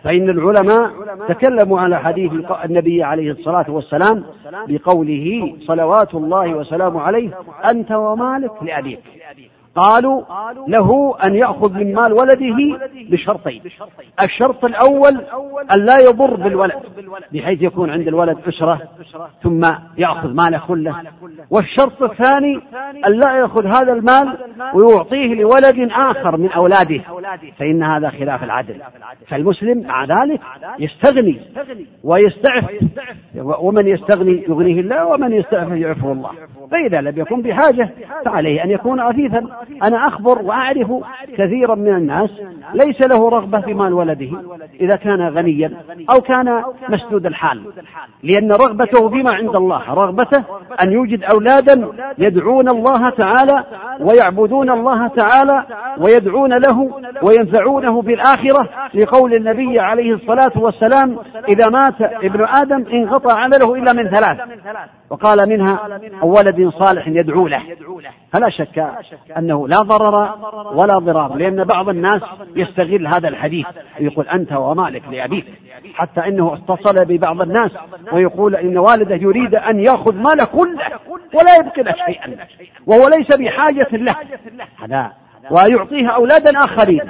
فإن 0.05 0.31
العلماء 0.31 0.91
تكلموا 1.29 1.81
على 1.81 1.99
حديث 1.99 2.33
النبي 2.65 3.03
عليه 3.03 3.31
الصلاة 3.31 3.67
والسلام 3.69 4.25
بقوله 4.69 5.57
صلوات 5.67 6.15
الله 6.15 6.55
وسلامه 6.55 7.01
عليه 7.01 7.31
أنت 7.71 7.93
ومالك 7.93 8.63
لأبيك. 8.63 9.01
قالوا 9.77 10.23
له 10.69 11.17
أن 11.25 11.35
يأخذ 11.35 11.73
من 11.73 11.95
مال 11.95 12.13
ولده 12.13 12.79
بشرطين. 13.11 13.63
الشرط 14.23 14.65
الأول 14.65 15.15
أن 15.75 15.85
لا 15.85 15.97
يضر 16.09 16.37
بالولد 16.37 16.83
بحيث 17.33 17.63
يكون 17.63 17.91
عند 17.91 18.09
الولد 18.09 18.39
أسرة 18.49 18.81
ثم 19.43 19.61
يأخذ 19.99 20.29
ماله 20.29 20.63
كله. 20.69 20.95
والشرط 21.51 22.03
الثاني 22.03 22.61
أن 23.07 23.13
لا 23.13 23.37
يأخذ 23.37 23.67
هذا 23.67 23.93
المال 23.93 24.37
ويعطيه 24.75 25.35
لولد 25.35 25.91
آخر 25.93 26.37
من 26.37 26.53
أولاده 26.53 27.01
فإن 27.59 27.83
هذا 27.83 28.11
خلاف 28.11 28.43
العدل. 28.45 28.83
فالمسلم 29.29 29.87
مع 29.87 30.05
ذلك 30.05 30.41
يستغني 30.79 31.41
ويستعف 32.05 32.65
ومن 33.37 33.89
يستغني 33.89 34.45
يغنيه 34.49 34.81
الله 34.81 35.07
ومن 35.07 35.33
يستعف 35.33 35.69
يعفه 35.73 36.13
الله. 36.13 36.31
فإذا 36.71 37.01
لم 37.01 37.21
يكن 37.21 37.43
بحاجة 37.43 37.91
فعليه 38.25 38.65
أن 38.65 38.71
يكون 38.71 39.01
عفيفا. 39.01 39.39
أنا 39.85 40.09
أخبر 40.09 40.43
وأعرف 40.43 40.93
كثيرا 41.39 41.75
من 41.75 41.95
الناس 41.97 42.31
ليس 42.75 43.01
له 43.01 43.29
رغبة 43.29 43.61
في 43.61 43.75
مال 43.75 43.93
ولده 43.93 44.31
إذا 44.81 44.97
كان 44.97 45.29
غنيا 45.29 45.73
أو 46.11 46.21
كان 46.21 46.63
مسدود 46.89 47.27
الحال 47.27 47.63
لأن 48.23 48.53
رغبته 48.53 49.09
فيما 49.09 49.31
عند 49.35 49.57
الله 49.57 49.95
رغبته 49.95 50.45
أن 50.83 50.93
يوجد 50.93 51.25
أولادا 51.25 51.89
يدعون 52.19 52.69
الله 52.69 53.09
تعالى 53.09 53.65
ويعبدون 54.01 54.71
الله 54.71 55.09
تعالى 55.09 55.65
ويدعون 55.99 56.59
له 56.59 56.91
وينفعونه 57.23 58.03
في 58.03 58.15
الآخرة 58.15 58.69
لقول 58.95 59.35
النبي 59.35 59.81
عليه 59.81 60.15
الصلاة 60.15 60.53
والسلام 60.57 61.19
إذا 61.49 61.69
مات 61.69 62.01
ابن 62.01 62.47
آدم 62.55 62.85
انقطع 62.93 63.41
عمله 63.41 63.75
إلا 63.75 63.93
من 63.93 64.11
ثلاث. 64.11 64.39
وقال 65.11 65.49
منها 65.49 66.01
ولد 66.23 66.73
صالح 66.79 67.09
يدعو 67.09 67.49
له. 67.49 67.63
فلا 68.33 68.51
شك 68.51 68.79
أنه 69.39 69.69
لا 69.69 69.81
ضرر 69.81 70.35
ولا 70.75 70.95
ضرار 70.99 71.35
لأن 71.35 71.65
بعض 71.65 71.89
الناس 71.89 72.21
يستغل 72.57 73.07
هذا 73.07 73.29
الحديث 73.29 73.67
ويقول 74.01 74.29
أنت 74.29 74.53
ومالك 74.53 75.03
لأبيك. 75.09 75.45
حتى 75.95 76.21
إنه 76.21 76.55
اتصل 76.55 77.05
ببعض 77.05 77.41
الناس 77.41 77.71
ويقول 78.13 78.57
إن 78.57 78.79
والده 78.79 79.15
يريد 79.15 79.55
أن 79.55 79.81
يأخذ 79.81 80.15
ماله 80.15 80.45
كله 80.45 80.91
ولا 81.35 81.57
يبقي 81.61 81.83
له 81.83 81.95
شيئا. 82.07 82.37
وهو 82.87 83.09
ليس 83.09 83.37
بحاجة 83.41 83.97
له. 83.97 84.15
هذا 84.83 85.13
ويعطيها 85.51 86.11
أولادا 86.11 86.59
آخرين. 86.59 87.01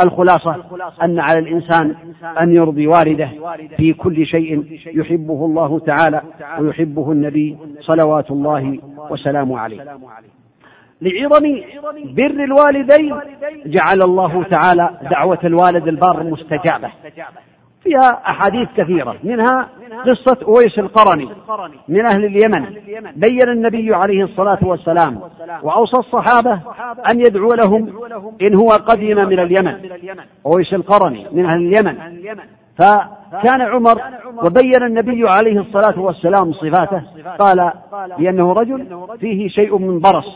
الخلاصة 0.00 0.56
أن 1.02 1.18
على 1.18 1.38
الإنسان 1.38 1.94
أن 2.42 2.54
يرضي 2.54 2.86
والده 2.86 3.30
في 3.76 3.92
كل 3.92 4.26
شيء 4.26 4.64
يحبه 4.86 5.44
الله 5.44 5.78
تعالى 5.78 6.22
ويحبه 6.60 7.12
النبي 7.12 7.56
صلوات 7.80 8.30
الله 8.30 8.78
وسلامه 9.10 9.58
عليه. 9.58 9.82
لعظم 11.02 11.60
بر 12.04 12.44
الوالدين 12.44 13.16
جعل 13.66 14.02
الله 14.02 14.44
تعالى 14.44 14.90
دعوة 15.10 15.38
الوالد 15.44 15.88
البار 15.88 16.22
مستجابة. 16.22 16.90
فيها 17.82 18.22
أحاديث 18.30 18.68
كثيرة 18.76 19.16
منها 19.24 19.68
قصة 20.06 20.38
أويس 20.46 20.78
القرني 20.78 21.28
من 21.88 22.06
أهل 22.06 22.24
اليمن 22.24 22.66
بين 23.16 23.48
النبي 23.48 23.94
عليه 23.94 24.24
الصلاة 24.24 24.58
والسلام 24.62 25.20
وأوصى 25.62 25.96
الصحابة 25.98 26.60
أن 27.10 27.20
يدعو 27.20 27.54
لهم 27.54 27.88
إن 28.46 28.54
هو 28.54 28.68
قدم 28.68 29.28
من 29.28 29.38
اليمن 29.38 29.74
أويس 30.46 30.74
القرني 30.74 31.26
من 31.32 31.46
أهل 31.46 31.60
اليمن. 31.60 31.96
فكان 32.78 33.60
عمر 33.62 34.00
وبين 34.44 34.82
النبي 34.82 35.28
عليه 35.28 35.60
الصلاة 35.60 36.00
والسلام 36.00 36.52
صفاته 36.52 37.02
قال 37.38 37.72
بأنه 38.18 38.52
رجل 38.52 39.06
فيه 39.20 39.48
شيء 39.48 39.78
من 39.78 40.00
برص 40.00 40.26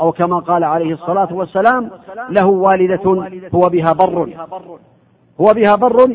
أو 0.00 0.12
كما 0.12 0.38
قال 0.38 0.64
عليه 0.64 0.94
الصلاة 0.94 1.28
والسلام 1.32 1.90
له 2.30 2.46
والدة 2.46 3.30
هو 3.54 3.68
بها 3.68 3.92
بر 3.92 4.28
هو 5.40 5.52
بها 5.54 5.76
بر 5.76 6.06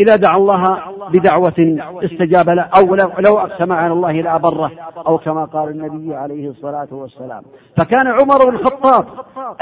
إذا 0.00 0.16
دعا 0.16 0.36
الله 0.36 0.80
بدعوة 1.12 1.78
استجاب 2.04 2.48
له 2.48 2.62
أو 2.62 2.94
لو 2.94 3.38
أقسم 3.38 3.72
على 3.72 3.92
الله 3.92 4.12
لأبره 4.12 4.70
أو 5.06 5.18
كما 5.18 5.44
قال 5.44 5.68
النبي 5.68 6.14
عليه 6.14 6.50
الصلاة 6.50 6.88
والسلام. 6.92 7.42
فكان 7.76 8.06
عمر 8.06 8.50
بن 8.50 8.54
الخطاب 8.56 9.04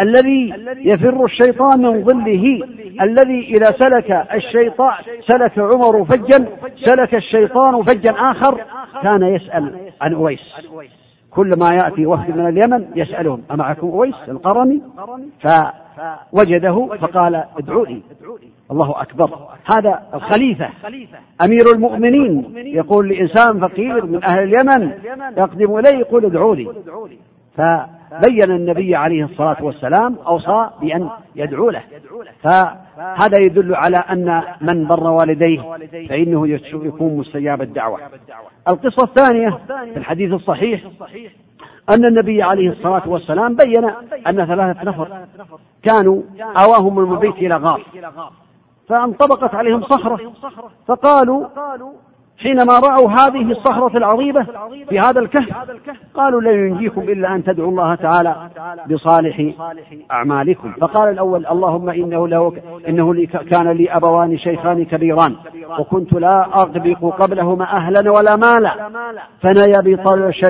الذي 0.03 0.55
يفر 0.77 1.25
الشيطان 1.25 1.83
من 1.83 2.05
ظله 2.05 2.61
الذي 3.03 3.55
إذا 3.57 3.67
سلك 3.67 4.27
الشيطان 4.35 4.93
سلك 5.29 5.59
عمر 5.59 6.05
فجا 6.05 6.49
سلك 6.85 7.15
الشيطان 7.15 7.83
فجا 7.83 8.12
آخر 8.12 8.61
كان 9.03 9.23
يسأل 9.23 9.77
عن 10.01 10.15
أويس. 10.15 10.41
كل 11.31 11.51
ما 11.61 11.71
يأتي 11.71 12.07
وفد 12.07 12.37
من 12.37 12.49
اليمن 12.49 12.87
يسألهم 12.97 13.43
أمعكم 13.51 13.87
أويس 13.89 14.15
القرني؟ 14.29 14.83
فوجده 15.97 16.89
فقال 17.01 17.45
ادعوا 17.57 17.87
لي 17.87 18.03
الله 18.71 19.03
أكبر. 19.03 19.31
هذا 19.73 20.03
الخليفة. 20.15 20.69
أمير 21.45 21.65
المؤمنين. 21.75 22.53
يقول 22.57 23.09
لإنسان 23.09 23.61
فقير 23.61 24.07
من 24.07 24.25
أهل 24.25 24.39
اليمن 24.39 24.93
يقدم 25.37 25.79
إليه 25.79 25.99
يقول 25.99 26.25
ادعوا 26.25 26.55
لي 26.55 26.69
فبين 27.57 28.51
النبي 28.51 28.97
عليه 28.97 29.25
الصلاة 29.25 29.65
والسلام 29.65 30.17
أوصى 30.27 30.71
بأن 30.81 31.09
يدعو 31.37 31.71
له. 31.71 31.83
فهذا 32.43 33.39
يدل 33.39 33.75
على 33.75 33.97
أن 33.97 34.43
من 34.61 34.87
بر 34.87 35.11
والديه 35.11 35.61
فإنه 36.09 36.49
يكون 36.75 37.17
مستجاب 37.17 37.63
الدعوة. 37.63 37.99
القصة 38.69 39.05
الثانية 39.05 39.59
في 39.67 39.97
الحديث 39.97 40.33
الصحيح. 40.33 40.81
أن 41.91 42.05
النبي 42.05 42.43
عليه 42.43 42.71
الصلاة 42.71 43.09
والسلام 43.09 43.57
بين 43.57 43.85
أن 44.29 44.47
ثلاثة 44.47 44.85
نفر 44.85 45.27
كانوا 45.83 46.23
آواهم 46.57 46.99
المبيت 46.99 47.35
إلى 47.35 47.57
غار. 47.57 47.83
فانطبقت 48.89 49.55
عليهم 49.55 49.83
صخرة. 49.83 50.33
فقالوا 50.87 51.47
حينما 52.43 52.79
رأوا 52.79 53.11
هذه 53.11 53.51
الصخرة 53.51 53.97
العظيمة 53.97 54.47
في 54.89 54.99
هذا 54.99 55.21
الكهف 55.21 55.49
قالوا 56.15 56.41
لن 56.41 56.69
ينجيكم 56.69 57.01
إلا 57.01 57.35
أن 57.35 57.45
تدعوا 57.45 57.71
الله 57.71 57.95
تعالى 57.95 58.37
بصالح 58.91 59.53
أعمالكم. 60.11 60.73
فقال 60.81 61.09
الأول 61.09 61.47
اللهم 61.47 61.91
إنه 61.91 62.29
له 62.29 62.53
إنه 62.89 63.15
لي 63.15 63.27
كان 63.27 63.69
لي 63.69 63.91
أبوان 63.91 64.39
شيخان 64.39 64.85
كبيران 64.85 65.35
وكنت 65.79 66.13
لا 66.13 66.47
أغبق 66.55 67.23
قبلهما 67.23 67.65
أهلا 67.65 68.11
ولا 68.11 68.37
مالا. 68.37 68.75
فنيا 69.43 69.81
بي 69.81 69.97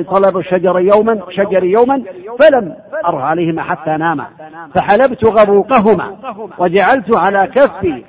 طلب 0.02 0.38
الشجر 0.38 0.78
يوما 0.78 1.20
شجر 1.30 1.64
يوما 1.64 2.02
فلم 2.40 2.74
أره 3.06 3.22
عليهما 3.22 3.62
حتى 3.62 3.90
ناما. 3.90 4.26
فحلبت 4.74 5.24
غبوقهما 5.24 6.16
وجعلت 6.58 7.16
على 7.16 7.46
كفي 7.46 8.04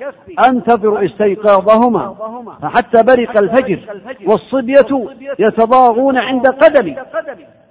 أنتظر 0.48 1.04
استيقاظهما. 1.04 2.14
فحتى 2.62 3.02
برق 3.02 3.38
الفجر 3.38 3.73
والصبية 4.28 5.08
يتضاغون 5.38 6.18
عند 6.18 6.46
قدمي. 6.46 6.96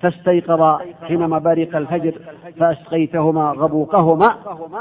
فاستيقظا 0.01 0.79
حينما 1.07 1.39
برق 1.39 1.75
الفجر 1.75 2.13
فأسقيتهما 2.60 3.51
غبوقهما. 3.57 4.29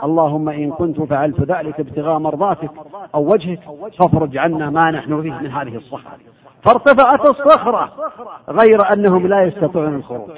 اللهم 0.04 0.48
إن 0.48 0.70
كنت 0.70 1.00
فعلت 1.00 1.40
ذلك 1.40 1.80
ابتغاء 1.80 2.18
مرضاتك 2.18 2.70
أو 3.14 3.32
وجهك 3.32 3.60
فافرج 3.98 4.36
عنا 4.36 4.70
ما 4.70 4.90
نحن 4.90 5.22
فيه 5.22 5.32
من 5.32 5.50
هذه 5.50 5.76
الصخرة 5.76 6.18
فارتفعت 6.62 7.20
الصخرة 7.20 7.92
غير 8.48 8.92
أنهم 8.92 9.26
لا 9.26 9.42
يستطيعون 9.42 9.94
الخروج. 9.94 10.30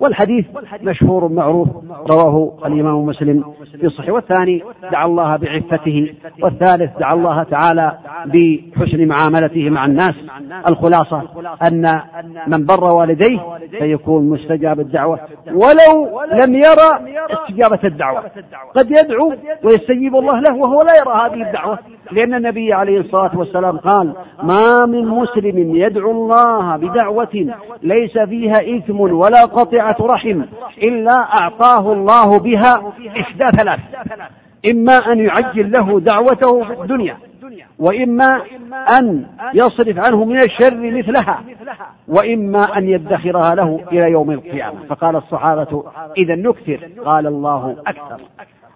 والحديث 0.00 0.44
مشهور 0.82 1.28
معروف 1.28 1.68
رواه 2.10 2.58
الإمام 2.66 3.06
مسلم 3.06 3.44
في 3.80 3.86
الصحيح. 3.86 4.10
والثاني 4.10 4.62
دعا 4.92 5.06
الله 5.06 5.36
بعفته. 5.36 6.14
والثالث 6.42 6.98
دعا 6.98 7.14
الله 7.14 7.42
تعالى 7.42 7.98
بحسن 8.26 9.06
معاملته 9.06 9.70
مع 9.70 9.86
الناس. 9.86 10.14
الخلاصة 10.68 11.22
أن 11.72 12.00
من 12.46 12.66
بر 12.66 12.94
والديه 12.94 13.40
فيكون 13.78 14.28
مستجاب 14.28 14.80
الدعوة 14.80 15.20
ولو 15.46 16.20
لم 16.32 16.54
يرى 16.54 16.90
استجابة 17.30 17.80
الدعوة. 17.84 18.22
قد 18.76 18.90
يدعو 18.90 19.32
ويستجيب 19.64 20.16
الله 20.16 20.40
له 20.40 20.56
وهو 20.56 20.78
لا 20.82 20.96
يرى 21.00 21.14
هذه 21.26 21.46
الدعوة 21.48 21.78
لأن 22.12 22.34
النبي 22.34 22.72
عليه 22.72 23.00
الصلاة 23.00 23.38
والسلام 23.38 23.76
قال 23.76 24.12
ما 24.42 24.86
من 24.86 25.08
مسلم 25.08 25.76
يدعو 25.76 26.10
الله 26.10 26.76
بدعوة 26.76 27.54
ليس 27.82 28.18
فيها 28.18 28.76
إثم 28.76 29.00
ولا 29.00 29.46
رحم 30.00 30.42
إلا 30.82 31.14
أعطاه 31.42 31.92
الله 31.92 32.40
بها 32.40 32.92
إحدى 33.20 33.44
ثلاث. 33.58 33.80
إما 34.70 34.92
أن 34.92 35.18
يعجل 35.18 35.70
له 35.70 36.00
دعوته 36.00 36.64
في 36.64 36.72
الدنيا 36.82 37.16
وإما 37.78 38.42
أن 38.98 39.26
يصرف 39.54 40.06
عنه 40.06 40.24
من 40.24 40.36
الشر 40.36 40.76
مثلها 40.98 41.42
وإما 42.08 42.78
أن 42.78 42.88
يدخرها 42.88 43.54
له 43.54 43.80
إلى 43.92 44.10
يوم 44.12 44.30
القيامة. 44.30 44.86
فقال 44.88 45.16
الصحابة 45.16 45.84
إذا 46.18 46.34
نكثر. 46.34 46.88
قال 47.04 47.26
الله 47.26 47.76
أكثر. 47.86 48.20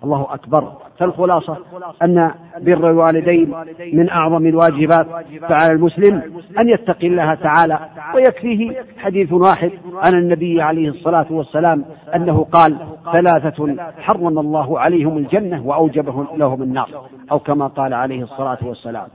الله 0.05 0.35
أكبر. 0.35 0.73
فالخلاصة 1.01 1.57
أن 2.03 2.31
بر 2.61 2.91
الوالدين 2.91 3.55
من 3.93 4.09
أعظم 4.11 4.47
الواجبات 4.47 5.07
فعلى 5.49 5.73
المسلم 5.73 6.23
أن 6.61 6.69
يتقي 6.69 7.07
الله 7.07 7.29
تعالى 7.35 7.79
ويكفيه 8.15 8.77
حديث 8.99 9.33
واحد 9.33 9.71
عن 9.95 10.15
النبي 10.15 10.63
عليه 10.63 10.89
الصلاة 10.89 11.27
والسلام 11.31 11.85
أنه 12.15 12.45
قال 12.45 12.77
ثلاثة 13.13 13.77
حرم 13.99 14.39
الله 14.39 14.81
عليهم 14.81 15.19
الجنة 15.19 15.67
وأوجبهم 15.67 16.27
لهم 16.37 16.63
النار 16.63 16.89
أو 17.33 17.39
كما 17.39 17.67
قال 17.67 17.95
عليه 17.95 18.23
الصلاة 18.23 18.59
والسلام. 18.63 19.07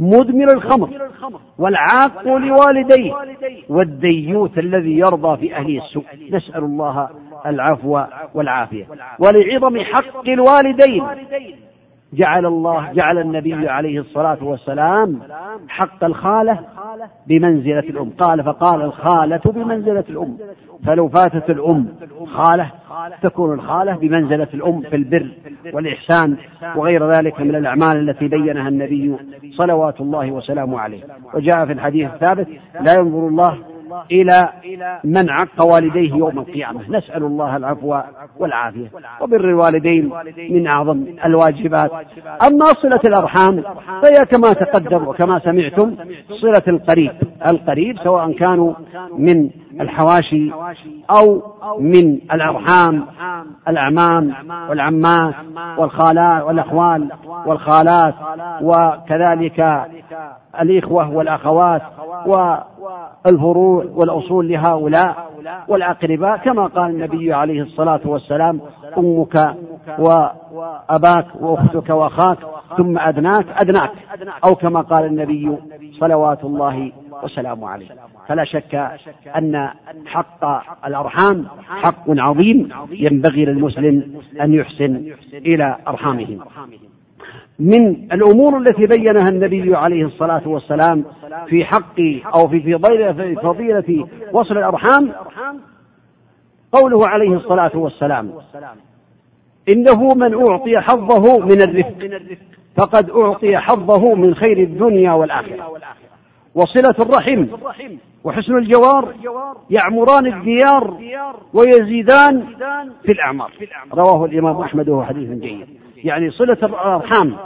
مدمن 0.00 0.50
الخمر 0.50 0.90
والعاق 1.58 2.28
لوالديه 2.28 3.12
والديوث 3.68 4.58
الذي 4.58 4.98
يرضى 4.98 5.36
في 5.36 5.56
أهله 5.56 5.78
السوء. 5.84 6.04
نسأل 6.30 6.64
الله 6.64 7.08
العفو 7.46 8.00
والعافية. 8.34 8.86
ولعظم 9.18 9.80
حق 9.80 10.28
الوالدين. 10.28 11.04
جعل 12.12 12.46
الله 12.46 12.92
جعل 12.92 13.18
النبي 13.18 13.68
عليه 13.68 14.00
الصلاة 14.00 14.38
والسلام 14.44 15.20
حق 15.68 16.04
الخالة 16.04 16.58
بمنزلة 17.26 17.78
الأم. 17.78 18.10
قال 18.10 18.44
فقال 18.44 18.82
الخالة 18.82 19.40
بمنزلة 19.44 20.04
الأم. 20.08 20.36
فلو 20.86 21.08
فاتت 21.08 21.50
الأم 21.50 21.86
خالة 22.26 22.70
تكون 23.22 23.54
الخالة 23.54 23.96
بمنزلة 23.96 24.48
الأم 24.54 24.80
في 24.80 24.96
البر 24.96 25.28
والإحسان 25.72 26.36
وغير 26.76 27.10
ذلك 27.10 27.40
من 27.40 27.56
الأعمال 27.56 28.10
التي 28.10 28.28
بينها 28.28 28.68
النبي 28.68 29.16
صلوات 29.56 30.00
الله 30.00 30.32
وسلامه 30.32 30.80
عليه. 30.80 31.00
وجاء 31.34 31.66
في 31.66 31.72
الحديث 31.72 32.10
الثابت 32.14 32.48
لا 32.80 32.94
ينظر 32.98 33.28
الله 33.28 33.58
إلى 34.10 34.48
من 35.04 35.30
عق 35.30 35.64
والديه 35.64 36.14
يوم 36.14 36.38
القيامة. 36.38 36.80
نسأل 36.88 37.24
الله 37.24 37.56
العفو 37.56 38.00
والعافية 38.38 38.88
وبر 39.20 39.44
الوالدين 39.44 40.10
من 40.50 40.66
أعظم 40.66 41.04
الواجبات. 41.24 41.90
أما 42.46 42.64
صلة 42.64 43.00
الأرحام 43.08 43.62
فهي 44.02 44.24
كما 44.30 44.52
تقدم 44.52 45.08
وكما 45.08 45.38
سمعتم 45.38 45.96
صلة 46.28 46.62
القريب. 46.68 47.12
القريب 47.48 47.98
سواء 48.04 48.32
كانوا 48.32 48.74
من 49.18 49.50
الحواشي 49.80 50.52
أو 51.10 51.42
من 51.78 52.18
الأرحام 52.32 53.06
الأعمام 53.68 54.34
والعمات 54.68 55.34
والخالات 55.78 56.42
والأخوال 56.42 57.08
والخالات 57.46 58.14
وكذلك 58.62 59.86
الإخوة 60.60 61.10
والأخوات 61.10 61.82
والفروع 62.26 63.84
والأصول 63.94 64.48
لهؤلاء 64.48 65.30
والأقرباء 65.68 66.36
كما 66.36 66.66
قال 66.66 66.90
النبي 66.90 67.32
عليه 67.32 67.62
الصلاة 67.62 68.00
والسلام 68.04 68.60
أمك 68.98 69.54
وأباك 69.98 71.26
وأختك 71.40 71.90
وأخاك 71.90 72.38
ثم 72.78 72.98
أدناك 72.98 73.46
أدناك 73.60 73.90
أو 74.44 74.54
كما 74.54 74.80
قال 74.80 75.04
النبي 75.06 75.56
صلوات 76.00 76.44
الله 76.44 76.92
وسلامه 77.22 77.68
عليه. 77.68 77.88
فلا 78.30 78.44
شك 78.44 78.74
أن 79.36 79.70
حق 80.06 80.44
الأرحام 80.86 81.46
حق 81.68 82.04
عظيم 82.08 82.68
ينبغي 82.90 83.44
للمسلم 83.44 84.20
أن 84.40 84.54
يحسن 84.54 85.12
إلى 85.32 85.76
أرحامهم. 85.88 86.40
من 87.58 88.12
الأمور 88.12 88.58
التي 88.58 88.86
بينها 88.86 89.28
النبي 89.28 89.76
عليه 89.76 90.06
الصلاة 90.06 90.48
والسلام 90.48 91.04
في 91.48 91.64
حق 91.64 92.00
أو 92.36 92.48
في 92.48 92.78
فضيلة 93.42 94.08
وصل 94.32 94.58
الأرحام 94.58 95.12
قوله 96.72 97.08
عليه 97.08 97.36
الصلاة 97.36 97.72
والسلام 97.74 98.32
إنه 99.68 100.14
من 100.14 100.34
أعطي 100.34 100.80
حظه 100.80 101.38
من 101.38 101.62
الرفق 101.62 102.20
فقد 102.76 103.10
أعطي 103.10 103.58
حظه 103.58 104.14
من 104.14 104.34
خير 104.34 104.58
الدنيا 104.58 105.12
والآخرة. 105.12 105.80
وصلة 106.54 106.94
الرحم 107.00 107.46
وحسن 108.24 108.58
الجوار 108.58 109.14
يعمران 109.70 110.26
الديار 110.26 110.98
ويزيدان 111.54 112.44
في 113.02 113.12
الأعمار. 113.12 113.52
رواه 113.94 114.24
الإمام 114.24 114.56
أحمد 114.60 114.88
وهو 114.88 115.04
حديث 115.04 115.30
جيد. 115.30 115.66
يعني 116.04 116.30
صلة 116.30 116.58
الأرحام 116.62 117.36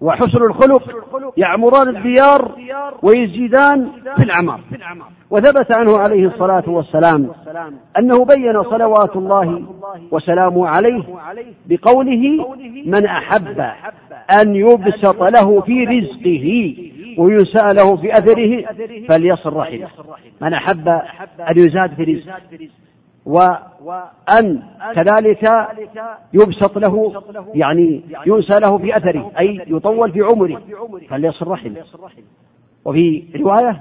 وحسن 0.00 0.38
الخلق 0.50 0.82
يعمران 1.36 1.96
الديار 1.96 2.54
ويزيدان 3.02 3.90
في 4.16 4.22
الأعمار. 4.22 4.60
وثبت 5.30 5.78
عنه 5.78 5.98
عليه 5.98 6.26
الصلاة 6.26 6.64
والسلام 6.66 7.30
أنه 7.98 8.24
بين 8.24 8.62
صلوات 8.62 9.16
الله 9.16 9.64
وسلامه 10.10 10.68
عليه 10.68 11.02
بقوله 11.66 12.46
من 12.86 13.06
أحب 13.06 13.60
أن 14.42 14.54
يبسط 14.54 15.22
له 15.22 15.60
في 15.60 15.84
رزقه. 15.84 16.74
وينسى 17.20 17.74
له 17.74 17.96
في 17.96 18.10
أثره 18.10 18.74
فليصل 19.08 19.52
رحمه. 19.52 19.88
من 20.40 20.54
أحب 20.54 20.88
أن 21.40 21.54
يزاد 21.56 21.94
في 21.94 22.02
رزقه. 22.04 22.32
وأن 23.80 24.62
كذلك 24.94 25.44
يبسط 26.34 26.78
له 26.78 27.12
يعني 27.54 28.02
ينسى 28.26 28.60
له 28.60 28.78
في 28.78 28.96
أثره 28.96 29.32
أي 29.38 29.64
يطول 29.66 30.12
في 30.12 30.20
عمره 30.22 30.60
فليصل 31.08 31.46
رحمه. 31.48 31.76
وفي 32.84 33.24
رواية 33.36 33.80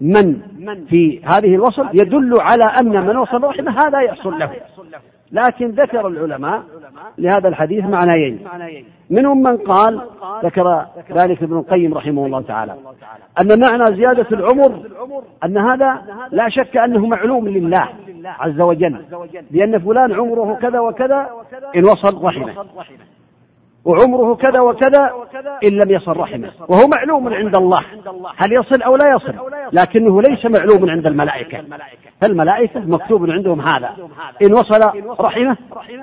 من؟ 0.00 0.40
في 0.86 1.20
هذه 1.24 1.54
الوصل 1.54 1.88
يدل 1.94 2.32
على 2.40 2.64
أن 2.80 3.06
من 3.06 3.16
وصل 3.16 3.44
رحمه 3.44 3.72
هذا 3.72 4.00
يحصل 4.00 4.38
له. 4.38 4.50
لكن 5.32 5.70
ذكر 5.70 6.06
العلماء 6.06 6.62
لهذا 7.18 7.48
الحديث 7.48 7.84
معنيين. 7.84 8.38
منهم 9.10 9.42
من 9.42 9.56
قال 9.56 10.00
ذكر 10.44 10.86
ذلك 11.12 11.42
ابن 11.42 11.58
القيم 11.58 11.94
رحمه 11.94 12.26
الله 12.26 12.40
تعالى 12.42 12.74
أن 13.40 13.60
معنى 13.60 13.96
زيادة 13.96 14.26
العمر 14.32 14.82
أن 15.44 15.58
هذا 15.58 16.02
لا 16.30 16.48
شك 16.48 16.76
أنه 16.76 17.06
معلوم 17.06 17.48
لله 17.48 17.88
عز 18.24 18.60
وجل 18.66 19.04
لأن 19.50 19.78
فلان 19.78 20.12
عمره 20.12 20.54
كذا 20.54 20.80
وكذا 20.80 21.28
إن 21.76 21.84
وصل 21.84 22.24
رحمه 22.24 22.54
وعمره 23.84 24.34
كذا 24.34 24.60
وكذا 24.60 25.10
إن 25.64 25.70
لم 25.70 25.90
يصل 25.90 26.16
رحمه 26.16 26.50
وهو 26.68 26.86
معلوم 26.96 27.28
عند 27.34 27.56
الله 27.56 27.80
هل 28.36 28.52
يصل 28.52 28.82
أو 28.82 28.96
لا 28.96 29.16
يصل 29.16 29.34
لكنه 29.72 30.22
ليس 30.22 30.44
معلوم 30.44 30.90
عند 30.90 31.06
الملائكة. 31.06 31.60
فالملائكة 32.20 32.80
مكتوب 32.80 33.30
عندهم 33.30 33.60
هذا. 33.60 33.96
إن 34.42 34.52
وصل 34.52 34.80
رحمه 35.20 35.56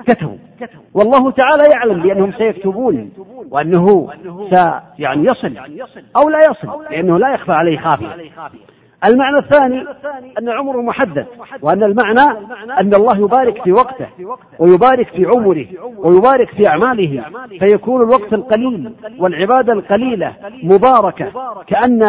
كتبوا. 0.08 0.38
والله 0.94 1.32
تعالى 1.32 1.64
يعلم 1.74 2.02
بأنهم 2.04 2.34
سيكتبون 2.38 3.12
وأنه 3.52 4.10
سي 4.50 4.80
يعني 5.00 5.24
أو 6.18 6.30
لا 6.30 6.38
يصل 6.38 6.84
لأنه 6.92 7.18
لا 7.20 7.34
يخفى 7.34 7.52
عليه 7.52 7.80
خافية. 7.80 8.16
المعنى 9.06 9.38
الثاني 9.38 9.82
أن 10.40 10.50
عمره 10.50 10.82
محدد 10.82 11.26
وأن 11.62 11.84
المعنى 11.84 12.48
أن 12.82 12.94
الله 12.94 13.18
يبارك 13.18 13.64
في 13.64 13.72
وقته 13.72 14.08
ويبارك 14.60 15.08
في 15.08 15.26
عمره 15.26 15.66
ويبارك 15.98 16.50
في 16.50 16.68
أعماله. 16.68 17.24
فيكون 17.60 18.02
الوقت 18.02 18.34
القليل 18.34 18.94
والعبادة 19.20 19.74
القليلة 19.74 20.34
مباركة. 20.64 21.32
كأن 21.68 22.04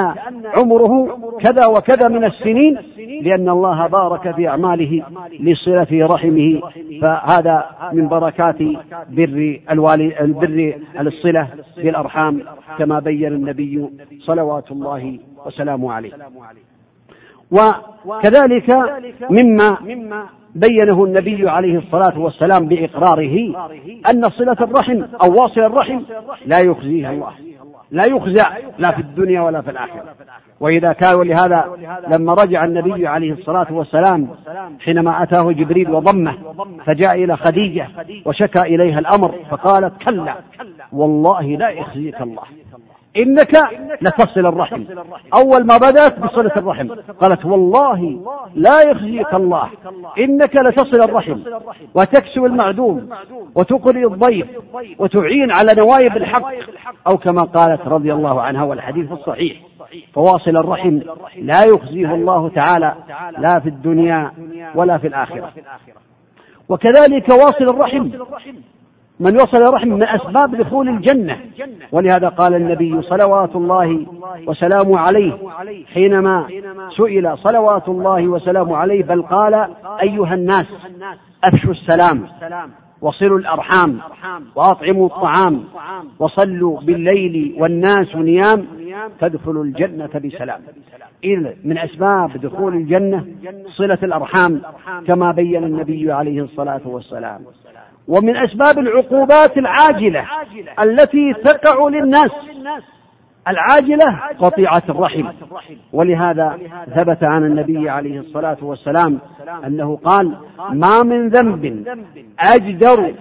عمره 0.57 1.19
كذا 1.45 1.67
وكذا 1.67 2.09
من 2.09 2.25
السنين 2.25 2.79
لأن 3.23 3.49
الله 3.49 3.87
بارك 3.87 4.35
في 4.35 4.49
أعماله 4.49 5.03
لصلة 5.41 6.07
رحمه. 6.07 6.61
فهذا 7.03 7.65
من 7.93 8.09
بركات 8.09 8.63
بر 9.11 9.61
الوالد 9.71 10.15
بر 10.21 10.75
الصلة 11.01 11.49
بالأرحام 11.77 12.43
كما 12.79 12.99
بين 12.99 13.33
النبي 13.33 13.91
صلوات 14.27 14.73
الله 14.73 15.19
وسلامه 15.47 15.93
عليه. 15.93 16.13
وكذلك 18.05 18.79
مما 19.31 19.77
بينه 20.55 21.05
النبي 21.05 21.51
عليه 21.51 21.79
الصلاة 21.79 22.19
والسلام 22.19 22.69
بإقراره 22.69 23.37
أن 24.11 24.23
صلة 24.31 24.57
الرحم 24.61 25.03
أو 25.23 25.43
واصل 25.43 25.61
الرحم 25.61 26.01
لا 26.47 26.61
يخزيه 26.61 27.11
الله. 27.11 27.33
لا 27.91 28.05
يخزع 28.05 28.57
لا 28.79 28.91
في 28.91 29.01
الدنيا 29.01 29.41
ولا 29.41 29.61
في 29.63 29.71
الآخرة. 29.71 30.05
وإذا 30.61 30.93
كان 30.93 31.15
ولهذا 31.15 31.65
لما 32.09 32.35
رجع 32.35 32.65
النبي 32.65 33.07
عليه 33.07 33.33
الصلاة 33.33 33.73
والسلام 33.73 34.29
حينما 34.81 35.23
أتاه 35.23 35.53
جبريل 35.53 35.91
وضمه 35.91 36.35
فجاء 36.87 37.25
إلى 37.25 37.37
خديجة 37.37 37.89
وشكى 38.25 38.61
إليها 38.61 38.99
الأمر 38.99 39.35
فقالت 39.51 39.93
كلا 40.09 40.35
والله 40.93 41.43
لا 41.43 41.69
يخزيك 41.69 42.23
الله. 42.23 42.43
إنك 43.17 43.53
لتصل 44.03 44.47
الرحم. 44.47 44.85
أول 45.35 45.67
ما 45.67 45.77
بدأت 45.77 46.19
بصلة 46.19 46.53
الرحم. 46.57 46.89
قالت 47.21 47.45
والله 47.45 48.21
لا 48.55 48.81
يخزيك 48.81 49.35
الله. 49.35 49.71
إنك 50.19 50.57
لتصل 50.57 51.03
الرحم. 51.03 51.39
وتكسو 51.95 52.47
المعدوم. 52.47 53.09
وتقري 53.55 54.05
الضيف. 54.07 54.47
وتعين 54.99 55.53
على 55.53 55.75
نوايب 55.79 56.17
الحق. 56.17 56.45
أو 57.09 57.17
كما 57.17 57.43
قالت 57.43 57.81
رضي 57.87 58.13
الله 58.13 58.43
عنها 58.43 58.65
والحديث 58.65 59.13
الصحيح. 59.13 59.57
فواصل 60.15 60.57
الرحم 60.57 61.01
لا 61.37 61.65
يخزيه 61.65 62.15
الله 62.15 62.49
تعالى 62.49 62.95
لا 63.39 63.61
في 63.61 63.69
الدنيا 63.69 64.33
ولا 64.75 64.99
في 64.99 65.07
الآخرة. 65.07 65.53
وكذلك 66.69 67.29
واصل 67.29 67.65
الرحم. 67.65 68.09
من 69.23 69.35
وصل 69.35 69.75
رحم 69.75 69.89
من 69.89 70.03
أسباب 70.03 70.57
دخول 70.57 70.89
الجنة. 70.89 71.37
ولهذا 71.93 72.29
قال 72.29 72.55
النبي 72.55 73.03
صلوات 73.03 73.57
الله 73.57 74.07
وسلامه 74.47 74.99
عليه 74.99 75.33
حينما 75.95 76.47
سئل 76.97 77.39
صلوات 77.39 77.89
الله 77.89 78.29
وسلامه 78.29 78.77
عليه 78.77 79.03
بل 79.03 79.23
قال 79.23 79.55
أيها 80.03 80.35
الناس 80.35 80.65
أفشوا 81.45 81.71
السلام 81.71 82.23
وصلوا 83.01 83.39
الأرحام 83.39 83.99
وأطعموا 84.57 85.07
الطعام 85.07 85.65
وصلوا 86.19 86.81
بالليل 86.81 87.57
والناس 87.59 88.17
نيام 88.17 88.67
تدخلوا 89.21 89.65
الجنة 89.65 90.11
بسلام. 90.25 90.61
إذ 91.25 91.47
من 91.65 91.79
أسباب 91.79 92.37
دخول 92.37 92.75
الجنة 92.75 93.27
صلة 93.77 93.99
الأرحام 94.03 94.63
كما 95.07 95.33
بين 95.33 95.65
النبي 95.65 96.13
عليه 96.13 96.43
الصلاة 96.43 96.81
والسلام. 96.85 97.41
ومن 98.09 98.37
أسباب 98.37 98.79
العقوبات 98.79 99.59
العاجلة 99.59 100.27
التي 100.83 101.35
تقع 101.45 101.89
للناس. 101.89 102.31
العاجلة 103.49 104.21
قطيعة 104.39 104.83
الرحم. 104.89 105.27
ولهذا 105.93 106.59
ثبت 106.97 107.25
عن 107.25 107.45
النبي 107.45 107.91
عليه 107.91 108.21
الصلاة 108.21 108.57
والسلام 108.63 109.19
أنه 109.67 109.97
قال 109.97 110.37
ما 110.73 111.03
من 111.03 111.29
ذنب 111.29 111.87
أجدر 112.41 113.15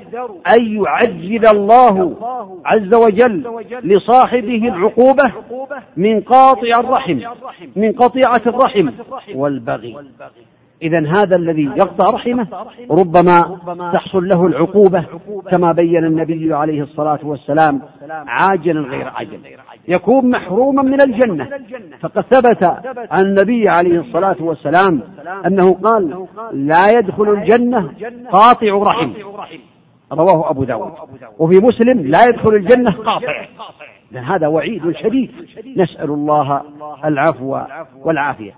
أن 0.55 0.83
يعجل 0.83 1.47
الله 1.47 2.17
عز 2.65 2.95
وجل 2.95 3.63
لصاحبه 3.83 4.67
العقوبة 4.67 5.33
من 5.97 6.21
قاطع 6.21 6.79
الرحم 6.79 7.19
من 7.75 7.91
قطيعة 7.91 8.41
الرحم 8.47 8.89
والبغي. 9.35 9.97
إذا 10.81 10.99
هذا 11.07 11.35
الذي 11.37 11.63
يقطع 11.63 12.13
رحمه 12.13 12.47
ربما 12.91 13.57
تحصل 13.93 14.27
له 14.27 14.47
العقوبة 14.47 15.05
كما 15.51 15.71
بين 15.71 16.05
النبي 16.05 16.53
عليه 16.53 16.81
الصلاة 16.81 17.19
والسلام 17.23 17.81
عاجلا 18.09 18.81
غير 18.81 19.07
عاجل. 19.07 19.39
يكون 19.87 20.29
محروما 20.29 20.83
من 20.83 21.01
الجنة. 21.01 21.47
فقد 22.01 22.21
ثبت 22.21 22.63
عن 23.11 23.25
النبي 23.25 23.69
عليه 23.69 23.99
الصلاة 23.99 24.35
والسلام 24.39 25.01
أنه 25.45 25.73
قال 25.73 26.27
لا 26.53 26.89
يدخل 26.89 27.29
الجنة 27.29 27.91
قاطع 28.31 28.77
رحم. 28.77 29.13
رواه 30.11 30.49
أبو 30.49 30.63
داود. 30.63 30.91
وفي 31.39 31.59
مسلم 31.59 31.99
لا 31.99 32.27
يدخل 32.27 32.55
الجنة 32.55 32.91
قاطع. 32.91 33.45
هذا 34.15 34.47
وعيد 34.47 34.91
شديد. 34.91 35.31
نسأل 35.77 36.09
الله 36.09 36.61
العفو 37.05 37.59
والعافية. 38.05 38.51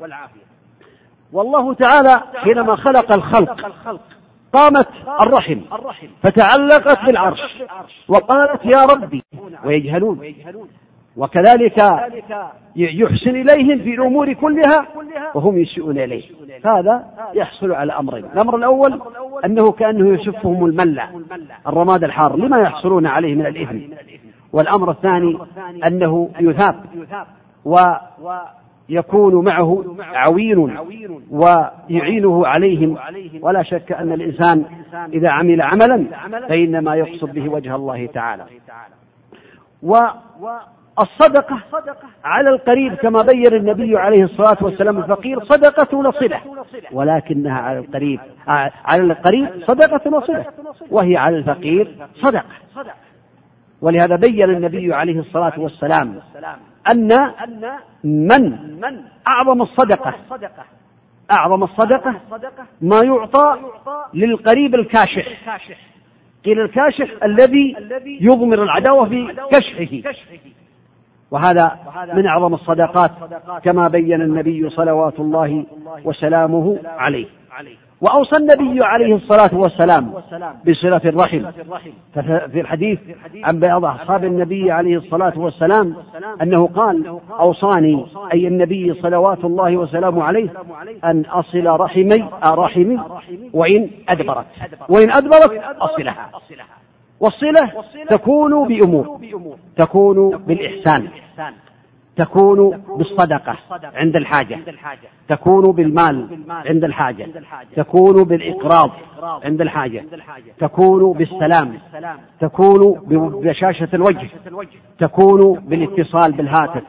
والله 1.34 1.74
تعالى 1.74 2.24
حينما 2.36 2.76
خلق 2.76 3.14
الخلق 3.14 3.60
قامت 4.54 4.88
الرحم 5.22 5.60
فتعلقت 6.24 7.06
بالعرش 7.06 7.40
وقالت 8.08 8.66
يا 8.66 8.86
ربي 8.96 9.22
ويجهلون. 9.66 10.20
وكذلك 11.18 11.80
يحسن 12.76 13.30
إليهم 13.30 13.80
في 13.84 13.94
الأمور 13.94 14.34
كلها 14.34 14.88
وهم 15.36 15.58
يسيئون 15.58 15.98
إليه. 15.98 16.24
هذا 16.66 17.06
يحصل 17.34 17.72
على 17.72 17.94
أمرين. 17.94 18.26
الأمر 18.26 18.56
الأول 18.56 19.02
أنه 19.46 19.72
كأنه 19.72 20.14
يسفهم 20.14 20.66
الملة 20.66 21.10
الرماد 21.68 22.04
الحار 22.04 22.36
لما 22.36 22.62
يحصلون 22.62 23.06
عليه 23.06 23.36
من 23.36 23.46
الإثم. 23.46 23.80
والأمر 24.54 24.92
الثاني 24.92 25.38
أنه 25.88 26.30
يثاب. 26.40 26.86
و 27.66 27.76
يكون 28.90 29.46
معه 29.46 29.86
عوين 30.00 30.78
ويعينه 31.32 32.48
عليهم. 32.48 32.98
ولا 33.42 33.64
شك 33.64 33.92
أن 33.92 34.12
الإنسان 34.12 34.66
إذا 35.14 35.30
عمل 35.32 35.62
عملا 35.62 36.06
فإنما 36.50 36.96
يقصد 36.96 37.34
به 37.34 37.50
وجه 37.50 37.76
الله 37.76 38.06
تعالى. 38.06 38.44
والصدقة 39.82 41.60
على 42.24 42.50
القريب 42.50 42.94
كما 42.94 43.22
بين 43.22 43.54
النبي 43.54 43.98
عليه 43.98 44.24
الصلاة 44.24 44.58
والسلام 44.62 44.98
الفقير 44.98 45.40
صدقة 45.46 45.98
وصلة 45.98 46.42
ولكنها 46.92 47.60
على 47.62 47.80
القريب 47.80 48.20
على 48.86 49.04
القريب 49.04 49.50
صدقة 49.68 50.16
وصلة 50.16 50.46
وهي 50.92 51.18
على 51.18 51.38
الفقير 51.38 51.96
صدقة. 52.22 52.46
ولهذا 53.82 54.16
بين 54.16 54.50
النبي 54.50 54.94
عليه 54.94 55.20
الصلاة 55.20 55.60
والسلام 55.60 56.20
أن 56.92 57.32
من 58.04 58.58
أعظم 59.30 59.62
الصدقة. 59.62 60.14
أعظم 61.32 61.64
الصدقة 61.64 62.16
ما 62.82 63.02
يعطى 63.02 63.58
للقريب 64.14 64.76
الكاشح. 64.76 65.28
قيل 66.46 66.60
الكاشح 66.60 67.24
الذي 67.24 67.76
يضمر 68.22 68.64
العداوة 68.64 69.10
في 69.10 69.36
كشحه. 69.52 70.14
وهذا 71.32 71.80
من 72.14 72.28
أعظم 72.28 72.54
الصدقات 72.54 73.12
كما 73.64 73.88
بين 73.88 74.22
النبي 74.22 74.70
صلوات 74.70 75.20
الله 75.20 75.66
وسلامه 76.04 76.80
عليه. 76.86 77.28
وأوصى 78.04 78.38
النبي 78.42 78.80
عليه 78.84 79.16
الصلاة 79.16 79.50
والسلام 79.54 80.14
بصلة 80.68 81.02
الرحم 81.06 81.46
ففي 82.14 82.62
الحديث 82.62 83.00
عن 83.44 83.60
بعض 83.60 83.86
أصحاب 83.86 84.24
النبي 84.24 84.72
عليه 84.72 84.98
الصلاة 84.98 85.40
والسلام 85.40 85.96
أنه 86.42 86.68
قال 86.68 87.20
أوصاني 87.40 88.06
أي 88.34 88.48
النبي 88.48 88.94
صلوات 89.02 89.46
الله 89.46 89.78
وسلامه 89.78 90.24
عليه 90.24 90.50
أن 91.04 91.26
أصل 91.26 91.66
رحمي 91.66 92.30
رحمي. 92.46 93.00
وإن 93.54 93.90
أدبرت. 94.10 94.46
وإن 94.90 95.08
أدبرت 95.16 95.62
أصلها. 95.82 96.30
والصلة 97.20 97.72
تكون 98.10 98.68
بأمور. 98.68 99.20
تكون 99.78 100.38
بالإحسان. 100.38 101.08
تكون 102.18 102.84
بالصدقة 102.98 103.58
عند 103.96 104.16
الحاجة. 104.16 104.60
تكون 105.30 105.72
بالمال 105.72 106.28
عند 106.50 106.84
الحاجة. 106.84 107.28
تكون 107.76 108.24
بالإقراض 108.24 108.92
عند 109.44 109.62
الحاجة. 109.62 110.04
تكون 110.60 111.14
بالسلام. 111.18 111.80
تكون 112.40 112.94
ببشاشة 113.08 113.88
الوجه. 113.94 114.30
تكون 115.00 115.60
بالاتصال 115.60 116.32
بالهاتف. 116.32 116.84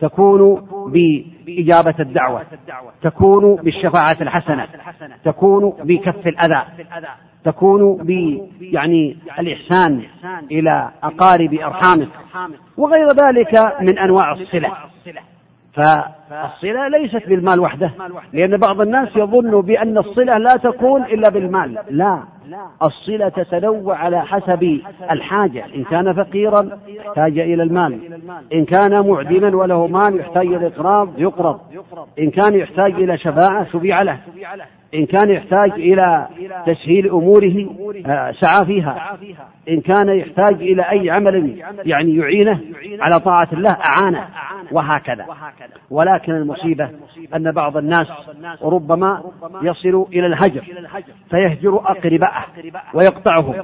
تكون 0.00 0.66
بإجابة 1.46 1.94
الدعوة. 2.00 2.42
تكون 3.02 3.56
بالشفاعة 3.56 4.16
الحسنة. 4.20 4.68
تكون 5.24 5.70
بكف 5.70 6.26
الأذى. 6.26 6.62
تكون 7.46 7.96
ب 7.96 8.10
يعني 8.60 9.16
الإحسان 9.38 10.02
إلى 10.50 10.90
أقارب 11.02 11.54
أرحامك. 11.54 12.08
وغير 12.76 13.06
ذلك 13.06 13.54
من 13.80 13.98
أنواع 13.98 14.32
الصلة. 14.32 14.72
فالصلة 15.74 16.88
ليست 16.88 17.28
بالمال 17.28 17.60
وحده. 17.60 17.90
لأن 18.32 18.56
بعض 18.56 18.80
الناس 18.80 19.08
يظن 19.16 19.60
بأن 19.60 19.98
الصلة 19.98 20.38
لا 20.38 20.56
تكون 20.56 21.02
إلا 21.02 21.28
بالمال. 21.28 21.78
لا. 21.90 22.20
الصلة 22.82 23.28
تتنوع 23.28 23.96
على 23.96 24.20
حسب 24.22 24.80
الحاجة. 25.10 25.64
إن 25.74 25.84
كان 25.84 26.12
فقيرا 26.12 26.78
يحتاج 26.88 27.38
إلى 27.38 27.62
المال. 27.62 27.92
إن 28.52 28.64
كان 28.64 29.08
معدما 29.08 29.56
وله 29.56 29.86
مال 29.86 30.20
يحتاج 30.20 30.46
إلى 30.46 30.66
إقراض 30.66 31.08
يقرض. 31.18 31.60
إن 32.18 32.30
كان 32.30 32.54
يحتاج 32.54 32.92
إلى 32.94 33.18
شفاعة 33.18 33.66
شفيع 33.72 34.02
له. 34.02 34.18
إن 34.96 35.06
كان 35.06 35.30
يحتاج 35.30 35.72
إلى 35.72 36.26
تسهيل 36.66 37.10
أموره 37.10 37.66
آه، 38.06 38.32
سعى 38.40 38.66
فيها. 38.66 38.92
إن 39.68 39.80
كان 39.80 40.08
يحتاج 40.18 40.54
إلى 40.54 40.82
أي 40.90 41.10
عمل 41.10 41.62
يعني 41.84 42.16
يعينه 42.16 42.60
على 43.02 43.20
طاعة 43.20 43.48
الله 43.52 43.70
أعانه. 43.70 44.28
وهكذا. 44.72 45.24
ولكن 45.90 46.32
المصيبة 46.32 46.90
أن 47.34 47.52
بعض 47.52 47.76
الناس 47.76 48.06
ربما 48.62 49.22
يصل 49.62 50.06
إلى 50.12 50.26
الهجر 50.26 50.62
فيهجر 51.30 51.76
أقرباءه 51.76 52.44
ويقطعهم. 52.94 53.54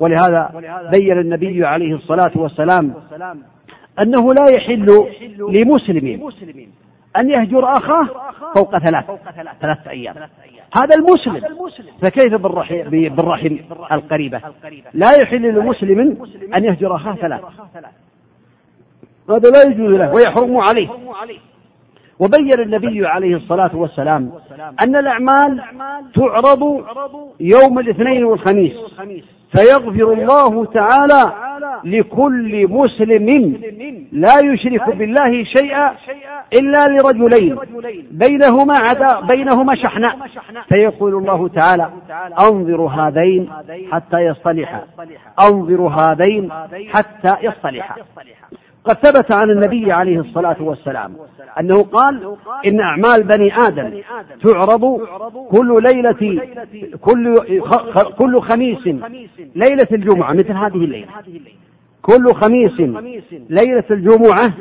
ولهذا 0.00 0.50
بين 0.92 1.18
النبي 1.18 1.64
عليه 1.66 1.94
الصلاة 1.94 2.30
والسلام 2.36 2.94
أنه 4.02 4.34
لا 4.34 4.50
يحل 4.56 4.86
لمسلم 5.48 6.20
أن 7.16 7.30
يهجر 7.30 7.70
أخاه 7.70 8.08
فوق 8.54 8.78
ثلاث 8.78 9.04
ثلاثة 9.60 9.90
أيام. 9.90 10.14
هذا 10.76 10.96
المسلم. 10.96 11.40
فكيف 12.02 12.34
بالرحم, 12.34 12.90
بالرحم 12.90 13.56
القريبة؟ 13.92 14.40
لا 14.94 15.10
يحل 15.22 15.42
لمسلم 15.42 16.00
أن 16.56 16.64
يهجر 16.64 16.96
أخاه 16.96 17.14
ثلاث 17.14 17.40
هذا 19.30 19.50
لا 19.50 19.62
يجوز 19.62 19.94
له 19.94 20.14
ويحرم 20.14 20.56
عليه. 20.56 20.88
وبين 22.18 22.60
النبي 22.60 23.06
عليه 23.06 23.36
الصلاة 23.36 23.76
والسلام 23.76 24.32
أن 24.82 24.96
الأعمال 24.96 25.62
تعرض 26.14 26.84
يوم 27.40 27.78
الاثنين 27.78 28.24
والخميس. 28.24 28.72
فيغفر 29.56 30.12
الله 30.12 30.64
تعالى 30.64 31.32
لكل 31.84 32.66
مسلم 32.68 33.28
لا 34.12 34.38
يشرك 34.38 34.96
بالله 34.96 35.44
شيئا 35.44 35.94
إلا 36.52 36.86
لرجلين 36.86 37.58
بينهما 38.10 38.74
عدا 38.78 39.20
بينهما 39.20 39.74
شحناء. 39.74 40.18
فيقول 40.72 41.14
الله 41.14 41.48
تعالى 41.48 41.90
أنظر 42.40 42.80
هذين 42.86 43.50
حتى 43.92 44.18
يصطلحا 44.18 44.84
أنظر 45.50 45.80
هذين 45.86 46.52
حتى 46.94 47.36
يصطلحا. 47.42 47.96
قد 48.84 48.94
ثبت 48.96 49.32
عن 49.32 49.50
النبي 49.50 49.92
عليه 49.92 50.20
الصلاة 50.20 50.56
والسلام 50.62 51.16
أنه 51.60 51.82
قال 51.82 52.36
إن 52.66 52.80
أعمال 52.80 53.22
بني 53.22 53.54
آدم 53.56 54.00
تعرض 54.44 55.00
كل 55.50 55.82
ليلة 55.82 56.42
كل 57.00 57.34
كل 58.18 58.40
خميس 58.40 58.86
ليلة 59.54 59.86
الجمعة 59.92 60.32
مثل 60.32 60.52
هذه 60.52 60.74
الليلة. 60.76 61.06
كل 62.02 62.34
خميس 62.34 62.80
ليلة 63.50 63.84
الجمعة 63.90 64.52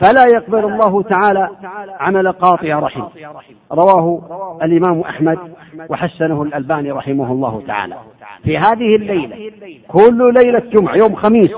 فلا 0.00 0.24
يقبل 0.26 0.64
الله 0.64 1.02
تعالى 1.02 1.48
عمل 2.00 2.32
قاطع 2.32 2.78
رحم. 2.78 3.02
رواه 3.72 4.20
الإمام 4.62 5.00
أحمد 5.00 5.38
وحسنه 5.90 6.42
الألباني 6.42 6.90
رحمه 6.90 7.32
الله 7.32 7.62
تعالى. 7.66 7.94
في 8.44 8.56
هذه 8.56 8.96
الليلة 8.96 9.36
كل 9.88 10.34
ليلة 10.34 10.58
جمعة 10.58 10.94
يوم 10.98 11.14
خميس 11.14 11.50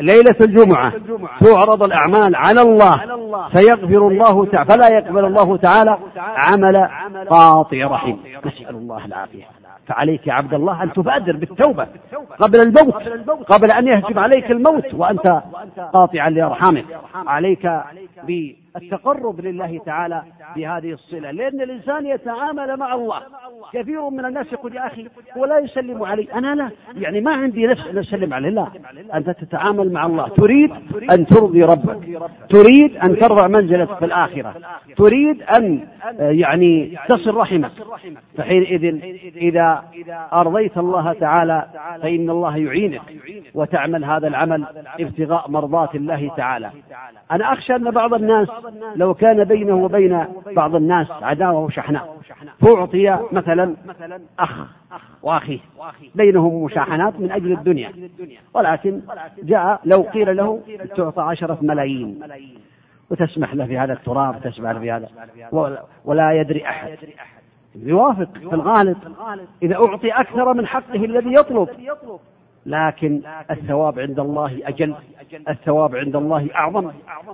ليلة 0.00 0.36
الجمعة 0.40 0.92
تعرض 1.40 1.82
الأعمال 1.82 2.36
على 2.36 2.62
الله 2.62 2.98
فيغفر 3.54 4.08
الله 4.08 4.46
تعالى 4.46 4.68
فلا 4.68 4.88
يقبل 4.98 5.24
الله 5.24 5.56
تعالى 5.56 5.98
عمل 6.18 6.76
قاطع 7.30 7.86
رحم. 7.86 8.16
نسأل 8.46 8.76
الله 8.76 9.06
العافية. 9.06 9.44
فعليك 9.90 10.26
يا 10.26 10.32
عبد 10.32 10.54
الله 10.54 10.82
أن 10.82 10.92
تبادر 10.92 11.36
بالتوبة 11.36 11.86
قبل 12.40 12.60
الموت 12.60 12.94
قبل 13.48 13.70
أن 13.70 13.86
يهجم 13.86 14.18
عليك 14.18 14.50
الموت 14.50 14.94
وأنت 14.94 15.42
قاطعا 15.92 16.30
لأرحامك. 16.30 16.84
عليك 17.14 17.82
بالتقرب 18.74 19.40
لله 19.40 19.80
تعالى 19.86 20.22
بهذه 20.56 20.92
الصلة 20.92 21.30
لأن 21.30 21.60
الإنسان 21.60 22.06
يتعامل 22.06 22.76
مع 22.76 22.94
الله. 22.94 23.22
كثير 23.72 24.10
من 24.10 24.24
الناس 24.24 24.52
يقول 24.52 24.76
يا 24.76 24.86
أخي 24.86 25.08
هو 25.36 25.44
لا 25.44 25.58
يسلم 25.58 26.02
علي. 26.02 26.28
أنا 26.34 26.54
لا. 26.54 26.70
يعني 26.94 27.20
ما 27.20 27.32
عندي 27.32 27.66
نفس 27.66 27.86
أن 27.86 27.98
أسلم 27.98 28.34
عليه 28.34 28.48
لا. 28.48 28.66
أنت 29.14 29.30
تتعامل 29.30 29.92
مع 29.92 30.06
الله. 30.06 30.28
تريد 30.28 30.70
أن 31.12 31.26
ترضي 31.26 31.62
ربك. 31.62 32.20
تريد 32.50 32.96
أن 32.96 33.18
ترضى 33.18 33.48
منزلك 33.48 33.98
في 33.98 34.04
الآخرة. 34.04 34.54
تريد 34.96 35.42
أن 35.42 35.88
يعني 36.18 36.98
تصل 37.08 37.34
رحمك. 37.34 37.70
فحينئذ 38.36 38.84
إذا 39.36 39.84
أرضيت 40.32 40.78
الله 40.78 41.12
تعالى 41.12 41.66
فإن 42.02 42.30
الله 42.30 42.56
يعينك 42.56 43.02
وتعمل 43.54 44.04
هذا 44.04 44.28
العمل 44.28 44.66
ابتغاء 45.00 45.50
مرضات 45.50 45.94
الله 45.94 46.30
تعالى. 46.36 46.70
أنا 47.30 47.52
أخشى 47.52 47.76
أن 47.76 47.90
بعض 47.90 48.14
الناس 48.14 48.48
لو 48.96 49.14
كان 49.14 49.44
بينه 49.44 49.74
وبين 49.74 50.24
بعض 50.56 50.74
الناس 50.74 51.06
عداوة 51.10 51.60
وشحناء 51.60 52.16
فأعطي 52.60 53.18
مثلا 53.32 53.74
أخ 54.38 54.66
وأخيه 55.22 55.58
بينهم 56.14 56.64
مشاحنات 56.64 57.20
من 57.20 57.32
أجل 57.32 57.52
الدنيا. 57.52 57.92
ولكن 58.54 59.00
جاء 59.42 59.80
لو 59.84 60.02
قيل 60.02 60.36
له 60.36 60.60
تعطى 60.96 61.22
عشرة 61.22 61.58
ملايين. 61.62 62.22
وتسمح 63.10 63.54
له 63.54 63.66
في 63.66 63.78
هذا 63.78 63.92
التراب 63.92 64.40
تسمح 64.44 64.70
له 64.70 64.80
في 64.80 64.90
هذا 64.90 65.08
ولا 66.04 66.32
يدري 66.32 66.64
أحد. 66.68 66.98
يوافق 67.74 68.28
في 68.38 68.54
الغالب. 68.54 68.96
إذا 69.62 69.74
أعطي 69.74 70.10
أكثر 70.10 70.54
من 70.54 70.66
حقه 70.66 71.04
الذي 71.04 71.32
يطلب. 71.32 71.68
لكن 72.70 73.20
الثواب 73.50 73.98
عند 73.98 74.20
الله 74.20 74.58
أجل 74.64 74.94
الثواب 75.48 75.96
عند 75.96 76.16
الله 76.16 76.48
أعظم. 76.54 76.90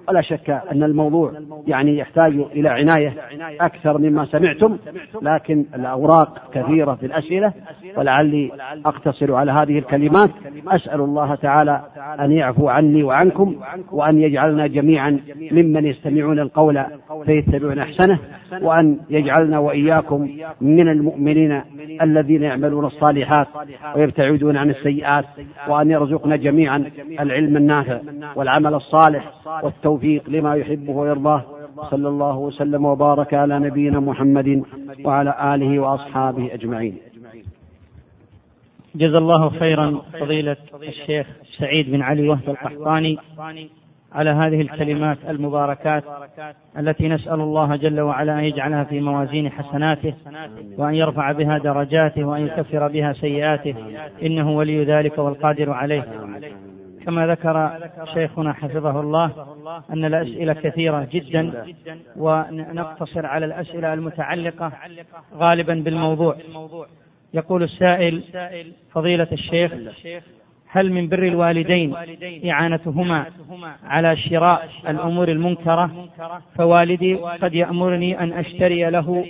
ولا 0.09 0.20
شك 0.20 0.51
أن 0.51 0.83
الموضوع 0.83 1.33
يعني 1.66 1.99
يحتاج 1.99 2.33
إلى 2.33 2.68
عناية 2.68 3.14
أكثر 3.61 3.99
مما 3.99 4.25
سمعتم 4.25 4.79
لكن 5.22 5.64
الأوراق 5.75 6.51
كثيرة 6.53 6.94
في 6.94 7.07
الأسئلة 7.07 7.53
ولعلي 7.96 8.51
أقتصر 8.87 9.35
على 9.35 9.53
هذه 9.53 9.79
الكلمات. 9.79 10.31
أسأل 10.68 11.01
الله 11.01 11.35
تعالى 11.35 11.83
أن 12.20 12.33
يعفو 12.33 12.68
عني 12.68 13.03
وعنكم 13.03 13.57
وأن 13.92 14.20
يجعلنا 14.20 14.66
جميعا 14.66 15.20
ممن 15.51 15.87
يستمعون 15.87 16.38
القول 16.38 16.85
فيتبعون 17.27 17.79
أحسنه 17.79 18.18
وأن 18.62 18.99
يجعلنا 19.11 19.59
وإياكم 19.59 20.29
من 20.61 20.88
المؤمنين 20.88 21.62
الذين 22.03 22.42
يعملون 22.42 22.85
الصالحات 22.85 23.46
ويبتعدون 23.96 24.57
عن 24.57 24.70
السيئات 24.70 25.25
وأن 25.68 25.90
يرزقنا 25.90 26.36
جميعا 26.36 26.90
العلم 27.20 27.56
النافع 27.56 28.00
والعمل 28.36 28.74
الصالح 28.74 29.32
والتوفيق 29.62 30.30
لما 30.30 30.54
يحبه 30.54 30.92
ويرضاه. 30.92 31.44
صلى 31.90 32.08
الله 32.08 32.38
وسلم 32.38 32.84
وبارك 32.84 33.34
على 33.34 33.58
نبينا 33.58 34.00
محمد 34.00 34.62
وعلى 35.04 35.54
آله 35.54 35.78
وأصحابه 35.78 36.54
أجمعين. 36.54 36.98
جزا 38.94 39.18
الله 39.18 39.48
خيرا 39.48 40.02
فضيلة 40.20 40.56
الشيخ 40.82 41.26
سعيد 41.58 41.90
بن 41.90 42.02
علي 42.02 42.28
وهب 42.28 42.48
القحطاني. 42.48 43.18
على 44.16 44.31
هذه 44.31 44.61
الكلمات 44.61 45.18
المباركات 45.29 46.05
التي 46.79 47.09
نسأل 47.09 47.40
الله 47.40 47.76
جل 47.76 48.00
وعلا 48.00 48.38
أن 48.38 48.44
يجعلها 48.44 48.85
في 48.85 49.00
موازين 49.00 49.50
حسناته 49.50 50.14
وأن 50.79 50.94
يرفع 50.94 51.33
بها 51.33 51.59
درجاته 51.59 52.24
وأن 52.24 52.46
يكفر 52.46 52.88
بها 52.88 53.12
سيئاته. 53.12 53.74
إنه 54.22 54.50
ولي 54.57 54.85
ذلك 54.85 55.18
والقادر 55.18 55.70
عليه. 55.70 56.05
كما 57.05 57.26
ذكر 57.26 57.70
شيخنا 58.14 58.52
حفظه 58.52 59.00
الله 59.00 59.31
أن 59.90 60.05
الأسئلة 60.05 60.52
كثيرة 60.52 61.09
جدا 61.12 61.64
ونقتصر 62.16 63.26
على 63.26 63.46
الأسئلة 63.46 63.94
المتعلقة 63.94 64.72
غالبا 65.35 65.74
بالموضوع. 65.74 66.37
يقول 67.35 67.62
السائل 67.62 68.22
فضيلة 68.92 69.29
الشيخ 69.33 69.72
هل 70.68 70.92
من 70.92 71.09
بر 71.09 71.22
الوالدين 71.22 71.94
إعانتهما 72.50 73.26
على 73.85 74.16
شراء 74.16 74.68
الأمور 74.88 75.29
المنكرة؟ 75.29 75.90
فوالدي 76.59 77.14
قد 77.14 77.55
يأمرني 77.55 78.20
أن 78.20 78.33
أشتري 78.33 78.90
له 78.90 79.24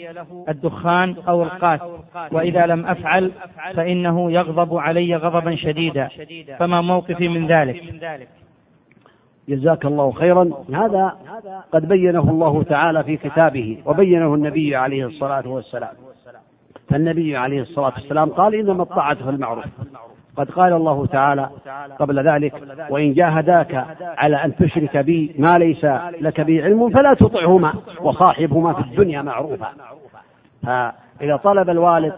الدخان 0.49 1.15
أو 1.29 1.43
القات 1.43 1.81
وإذا 2.33 2.67
لم 2.67 2.87
أفعل 2.87 3.33
فإنه 3.75 4.33
يغضب 4.33 4.77
علي 4.77 5.17
غضبا 5.17 5.57
شديدا. 5.57 6.09
فما 6.59 6.81
موقفي 6.81 7.29
من 7.29 7.47
ذلك؟ 7.47 7.83
جزاك 9.49 9.85
الله 9.87 10.13
خيرا. 10.13 10.51
هذا 10.75 11.17
قد 11.73 11.89
بينه 11.89 12.31
الله 12.31 12.63
تعالى 12.63 13.05
في 13.05 13.17
كتابه 13.17 13.79
وبينه 13.87 14.35
النبي 14.35 14.77
عليه 14.77 15.07
الصلاة 15.07 15.49
والسلام. 15.49 15.93
فالنبي 16.89 17.37
عليه 17.37 17.61
الصلاة 17.61 17.93
والسلام 17.95 18.31
قال 18.31 18.55
إنما 18.55 18.83
الطاعة 18.83 19.15
في 19.15 19.31
المعروف. 19.31 19.65
قد 20.37 20.51
قال 20.51 20.73
الله 20.73 21.07
تعالى 21.07 21.49
قبل 21.99 22.29
ذلك 22.29 22.55
وإن 22.91 23.13
جاهداك 23.13 23.87
على 24.01 24.45
أن 24.45 24.57
تشرك 24.57 24.97
بي 24.97 25.35
ما 25.39 25.59
ليس 25.59 25.85
لك 26.21 26.41
به 26.41 26.65
علم 26.65 26.91
فلا 26.91 27.15
تطعهما 27.15 27.75
وصاحبهما 28.01 28.73
في 28.73 28.81
الدنيا 28.81 29.23
معروفا. 29.23 29.73
إذا 31.21 31.37
طلب 31.37 31.71
الوالد 31.71 32.13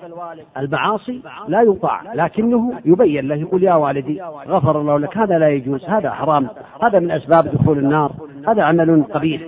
المعاصي 0.56 1.22
لا 1.48 1.62
يطاع 1.62 2.02
لكنه 2.14 2.72
يبين 2.84 3.28
له 3.28 3.34
يقول 3.34 3.62
يا 3.62 3.74
والدي 3.74 4.22
غفر 4.48 4.80
الله 4.80 4.98
لك 4.98 5.16
هذا 5.16 5.38
لا 5.38 5.48
يجوز 5.48 5.84
هذا 5.84 6.10
حرام 6.10 6.48
هذا 6.82 6.98
من 6.98 7.10
أسباب 7.10 7.44
دخول 7.44 7.78
النار 7.78 8.12
هذا 8.48 8.62
عمل 8.62 9.04
قبيح 9.14 9.42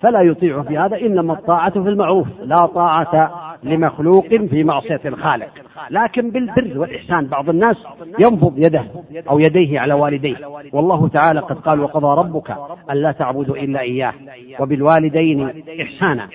فلا 0.00 0.20
يطيعه 0.20 0.62
في 0.62 0.78
هذا 0.78 1.00
إنما 1.00 1.32
الطاعة 1.32 1.70
في 1.70 1.88
المعروف 1.88 2.28
لا 2.44 2.66
طاعة 2.66 3.30
لمخلوق 3.62 4.26
في 4.26 4.64
معصية 4.64 5.00
الخالق. 5.04 5.48
لكن 5.90 6.30
بالبر 6.30 6.78
والإحسان 6.78 7.26
بعض 7.26 7.48
الناس 7.48 7.76
ينفض 8.18 8.54
يده 8.58 8.84
أو 9.30 9.38
يديه 9.38 9.80
على 9.80 9.94
والديه. 9.94 10.36
والله 10.72 11.08
تعالى 11.08 11.40
قد 11.40 11.58
قال 11.58 11.80
وقضى 11.80 12.20
ربك 12.20 12.56
ألا 12.90 13.12
تعبدوا 13.12 13.56
إلا 13.56 13.80
إياه 13.80 14.14
وبالوالدين 14.60 15.64
إحسانا. 15.82 16.28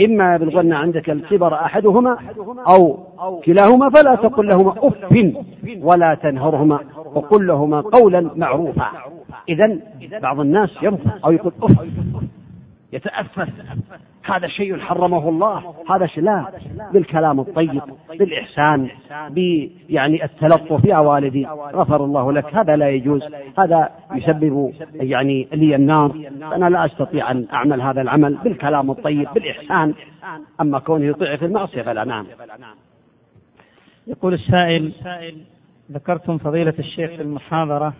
إما 0.00 0.34
يبلغن 0.34 0.72
عندك 0.72 1.10
الكبر 1.10 1.54
أحدهما 1.54 2.16
أو 2.68 2.98
كلاهما 3.44 3.90
فلا 3.90 4.14
تقل 4.14 4.46
لهما 4.46 4.74
أف 4.78 4.94
ولا 5.82 6.14
تنهرهما 6.14 6.80
وقل 7.14 7.46
لهما 7.46 7.80
قولا 7.80 8.30
معروفا. 8.36 8.90
إذا 9.48 9.78
بعض 10.22 10.40
الناس 10.40 10.70
ينفض 10.82 11.10
أو 11.24 11.32
يقول 11.32 11.52
أف. 11.62 11.76
يتأفف. 12.92 13.48
هذا 14.36 14.48
شيء 14.48 14.78
حرمه 14.78 15.28
الله. 15.28 15.74
هذا 15.90 16.06
شيء 16.06 16.24
لا 16.24 16.44
بالكلام 16.92 17.40
الطيب 17.40 17.82
بالإحسان 18.18 18.88
يعني 19.88 20.24
التلطف 20.24 20.84
يا 20.84 20.98
والدي. 20.98 21.46
غفر 21.74 22.04
الله 22.04 22.32
لك. 22.32 22.54
هذا 22.54 22.76
لا 22.76 22.90
يجوز. 22.90 23.22
هذا 23.64 23.90
يسبب 24.14 24.72
يعني 24.94 25.48
لي 25.52 25.74
النار. 25.74 26.14
أنا 26.42 26.70
لا 26.70 26.86
أستطيع 26.86 27.30
أن 27.30 27.46
أعمل 27.52 27.82
هذا 27.82 28.00
العمل. 28.00 28.34
بالكلام 28.44 28.90
الطيب 28.90 29.28
بالإحسان. 29.34 29.94
أما 30.60 30.78
كونه 30.78 31.04
يطيع 31.04 31.36
في 31.36 31.44
المعصية 31.44 31.82
فلا 31.82 32.04
نعم 32.04 32.26
يقول 34.06 34.34
السائل 34.34 34.92
ذكرتم 35.92 36.38
فضيلة 36.38 36.74
الشيخ 36.78 37.10
في 37.10 37.22
المحاضرة 37.22 37.92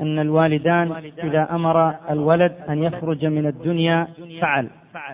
أن 0.00 0.18
الوالدان 0.18 0.92
إذا 1.24 1.48
أمر 1.54 1.94
الولد 2.10 2.52
أن 2.68 2.82
يخرج 2.82 3.24
من 3.26 3.46
الدنيا 3.46 4.08
فعل. 4.40 4.68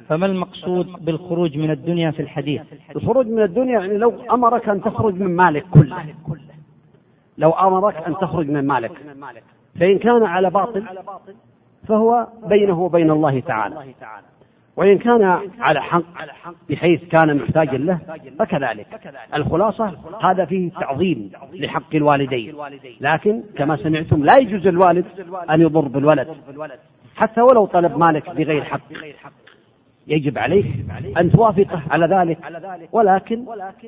فما 0.08 0.26
المقصود 0.26 0.86
بالخروج 1.04 1.58
من 1.58 1.70
الدنيا 1.70 2.10
في 2.10 2.22
الحديث؟ 2.22 2.62
الخروج 2.96 3.26
من 3.26 3.42
الدنيا 3.42 3.80
يعني 3.80 3.98
لو 3.98 4.14
أمرك 4.32 4.68
أن 4.68 4.82
تخرج 4.82 5.14
من 5.14 5.36
مالك 5.36 5.66
كله. 5.70 6.04
لو 7.38 7.50
أمرك 7.50 7.96
أن 7.96 8.14
تخرج 8.14 8.50
من 8.50 8.66
مالك. 8.66 8.92
فإن 9.80 9.98
كان 9.98 10.22
على 10.22 10.50
باطل 10.50 10.84
فهو 11.88 12.26
بينه 12.46 12.80
وبين 12.80 13.10
الله 13.10 13.40
تعالى. 13.40 13.74
وإن 14.76 14.98
كان 14.98 15.22
على 15.60 15.82
حق 15.82 16.02
بحيث 16.70 17.04
كان 17.04 17.36
محتاجا 17.36 17.78
له 17.78 17.98
فكذلك. 18.38 18.86
الخلاصة 19.34 19.94
هذا 20.22 20.44
فيه 20.44 20.70
تعظيم 20.70 21.30
لحق 21.52 21.94
الوالدين. 21.94 22.54
لكن 23.00 23.42
كما 23.56 23.76
سمعتم 23.76 24.24
لا 24.24 24.36
يجوز 24.40 24.66
الوالد 24.66 25.04
أن 25.50 25.60
يضر 25.60 25.88
بالولد. 25.88 26.28
حتى 27.16 27.40
ولو 27.40 27.66
طلب 27.66 27.96
مالك 27.96 28.30
بغير 28.30 28.64
حق. 28.64 28.80
يجب 30.08 30.38
عليك 30.38 30.66
أن 31.18 31.30
توافقه 31.32 31.82
على 31.90 32.16
ذلك 32.16 32.38
ولكن 32.92 33.44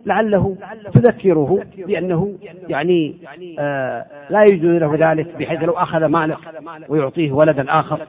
لعله 0.06 0.56
تذكره 0.94 1.64
بأنه 1.76 2.34
يعني 2.68 3.16
آه 3.58 4.06
لا 4.30 4.40
يجوز 4.44 4.70
له 4.82 5.10
ذلك 5.10 5.36
بحيث 5.38 5.62
لو 5.62 5.72
أخذ 5.72 6.04
مالك 6.04 6.38
ويعطيه 6.88 7.32
ولدا 7.32 7.64
آخر. 7.68 8.00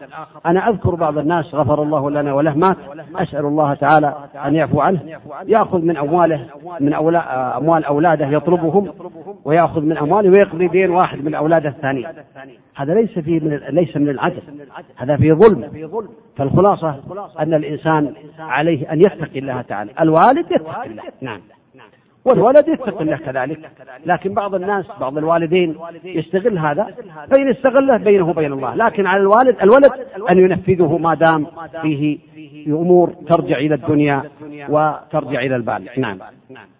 أنا 0.46 0.70
أذكر 0.70 0.96
بعض 0.96 1.18
الناس 1.18 1.56
غفر 1.56 1.84
الله 1.84 2.12
لنا 2.12 2.34
وله 2.34 2.54
مات 2.58 2.78
أسأل 3.16 3.46
الله 3.46 3.74
تعالى 3.74 4.16
أن 4.46 4.56
يعفو 4.56 4.82
عنه. 4.82 5.00
يأخذ 5.48 5.82
من 5.82 5.98
أمواله 5.98 6.46
من 6.80 6.94
أولا 6.94 7.58
أموال 7.58 7.86
أولاده 7.86 8.28
يطلبهم 8.28 8.92
ويأخذ 9.46 9.82
من 9.82 9.98
أمواله 9.98 10.30
ويقضي 10.30 10.68
دين 10.68 10.90
واحد 10.90 11.24
من 11.26 11.36
أولاده 11.36 11.70
الثاني 11.70 12.08
هذا 12.76 12.94
ليس 12.94 13.20
فيه 13.20 13.40
من 13.40 13.60
ليس 13.70 13.98
من 13.98 14.10
العدل 14.10 14.42
هذا 14.96 15.18
فيه 15.18 15.34
ظلم. 15.34 15.90
فالخلاصة 16.40 17.00
أن 17.40 17.54
الإنسان 17.54 18.14
عليه 18.40 18.94
أن 18.94 19.02
يتقي 19.02 19.40
الله 19.40 19.62
تعالى. 19.62 19.92
الوالد 20.00 20.52
يتقي 20.52 20.88
الله. 20.88 21.04
نعم. 21.22 21.42
والولد 22.26 22.68
يتقي 22.68 23.04
الله 23.04 23.18
كذلك. 23.18 23.72
لكن 24.06 24.34
بعض 24.34 24.56
الناس 24.56 24.86
بعض 25.00 25.18
الوالدين 25.18 25.76
يستغل 26.04 26.58
هذا. 26.58 26.84
فإن 27.32 27.50
استغله 27.50 27.98
بينه 27.98 28.30
وبين 28.30 28.54
الله. 28.54 28.76
لكن 28.76 29.06
على 29.06 29.22
الوالد 29.22 29.56
الولد 29.62 29.92
أن 30.32 30.40
ينفذه 30.40 30.98
ما 30.98 31.14
دام 31.16 31.48
فيه 31.82 32.18
أمور 32.68 33.10
ترجع 33.10 33.58
إلى 33.58 33.76
الدنيا 33.76 34.24
وترجع 34.70 35.40
إلى 35.40 35.56
البال. 35.56 35.90
نعم. 35.98 36.20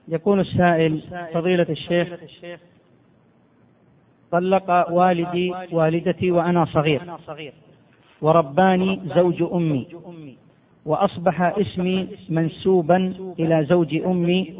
يقول 0.08 0.40
السائل 0.40 1.02
فضيلة 1.34 1.68
الشيخ 1.70 2.08
طلق 4.32 4.92
والدي 4.92 5.54
والدتي 5.72 6.32
وأنا 6.32 6.66
صغير. 6.66 7.02
ورباني 8.22 9.00
زوج 9.16 9.44
أمي 9.54 9.88
وأصبح 10.86 11.42
اسمي 11.42 12.08
منسوبا 12.30 13.14
إلى 13.40 13.66
زوج 13.66 13.96
أمي 13.96 14.54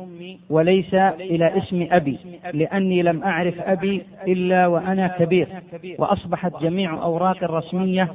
وليس 0.50 0.94
إلى 0.94 1.58
اسم 1.58 1.88
أبي 1.92 2.18
لأني 2.54 3.02
لم 3.02 3.24
أعرف 3.24 3.60
أبي 3.60 4.04
إلا 4.28 4.68
وأنا 4.68 5.08
كبير 5.08 5.48
وأصبحت 6.00 6.62
جميع 6.62 7.04
أوراق 7.04 7.44
الرسمية 7.44 8.08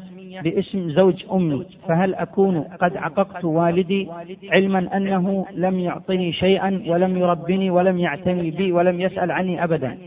باسم 0.43 0.91
زوج 0.91 1.25
أمي. 1.33 1.67
فهل 1.89 2.15
أكون 2.15 2.61
قد 2.61 2.97
عققت 2.97 3.45
والدي 3.45 4.09
علما 4.51 4.97
أنه 4.97 5.47
لم 5.53 5.79
يعطني 5.79 6.33
شيئا 6.33 6.83
ولم 6.87 7.17
يربني 7.17 7.71
ولم 7.71 7.99
يعتني 7.99 8.51
بي 8.51 8.73
ولم 8.73 9.01
يسأل 9.01 9.31
عني 9.31 9.65
أبدا؟ 9.65 9.99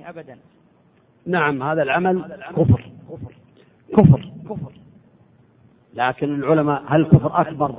نعم 1.27 1.63
هذا 1.63 1.83
العمل 1.83 2.21
كفر. 2.57 2.81
كفر. 3.97 4.21
لكن 5.97 6.35
العلماء 6.35 6.83
هل 6.87 7.05
كفر 7.05 7.41
أكبر 7.41 7.71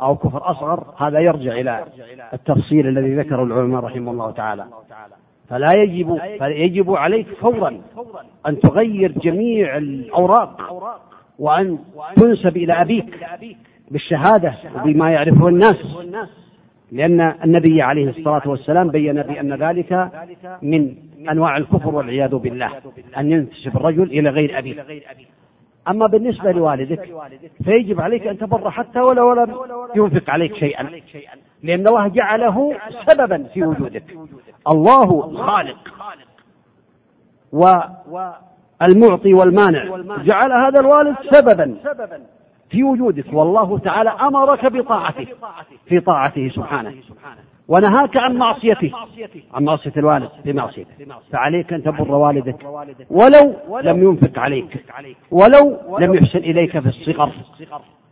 أو 0.00 0.16
كفر 0.16 0.50
أصغر؟ 0.50 0.84
هذا 0.98 1.20
يرجع 1.20 1.52
إلى 1.52 1.84
التفصيل 2.32 2.86
الذي 2.88 3.16
ذكره 3.16 3.42
العلماء 3.42 3.84
رحمه 3.84 4.12
الله 4.12 4.30
تعالى. 4.30 4.66
فلا 5.48 5.72
يجب 5.72 6.18
فيجب 6.38 6.90
عليك 6.94 7.26
فورا 7.40 7.80
أن 8.46 8.60
تغير 8.60 9.12
جميع 9.12 9.76
الأوراق 9.76 10.60
وأن 11.38 11.78
تنسب 12.16 12.56
إلى 12.56 12.72
أبيك 12.72 13.26
بالشهادة 13.90 14.54
وبما 14.76 15.10
يعرفه 15.10 15.48
الناس. 15.48 15.76
لأن 16.92 17.20
النبي 17.20 17.82
عليه 17.82 18.08
الصلاة 18.10 18.42
والسلام 18.46 18.88
بين 18.88 19.22
بأن 19.22 19.54
ذلك 19.54 20.10
من 20.62 20.94
أنواع 21.30 21.56
الكفر 21.56 21.94
والعياذ 21.94 22.34
بالله 22.34 22.70
أن 23.18 23.32
ينتسب 23.32 23.76
الرجل 23.76 24.02
إلى 24.02 24.30
غير 24.30 24.58
أبيه. 24.58 24.84
أما 25.90 26.06
بالنسبة 26.06 26.52
لوالدك 26.52 27.08
فيجب 27.64 28.00
عليك 28.00 28.26
أن 28.26 28.38
تبر 28.38 28.70
حتى 28.70 29.00
ولو 29.00 29.32
لم 29.32 29.56
ينفق 29.96 30.30
عليك 30.30 30.54
شيئا 30.54 30.90
لأن 31.62 31.88
الله 31.88 32.08
جعله 32.08 32.76
سببا 33.06 33.42
في 33.54 33.62
وجودك. 33.64 34.04
الله 34.68 35.30
الخالق 35.30 35.76
والمعطي 37.52 39.34
والمانع. 39.34 39.84
جعل 40.22 40.52
هذا 40.52 40.80
الوالد 40.80 41.16
سببا 41.30 41.76
في 42.70 42.82
وجودك. 42.82 43.32
والله 43.32 43.78
تعالى 43.78 44.10
أمرك 44.10 44.66
بطاعته 44.66 45.26
في 45.86 46.00
طاعته 46.00 46.48
سبحانه. 46.48 46.94
ونهاك 47.70 48.16
عن 48.16 48.36
معصيته. 48.36 48.92
عن 49.54 49.64
معصية 49.64 49.92
الوالد 49.96 50.30
بمعصيته. 50.44 50.90
فعليك 51.32 51.72
أن 51.72 51.82
تبر 51.82 52.14
والدك. 52.14 52.56
ولو 53.10 53.78
لم 53.82 54.02
ينفق 54.02 54.38
عليك. 54.38 54.84
ولو 55.30 55.98
لم 55.98 56.14
يحسن 56.14 56.38
إليك 56.38 56.78
في 56.78 56.88
الصغر. 56.88 57.32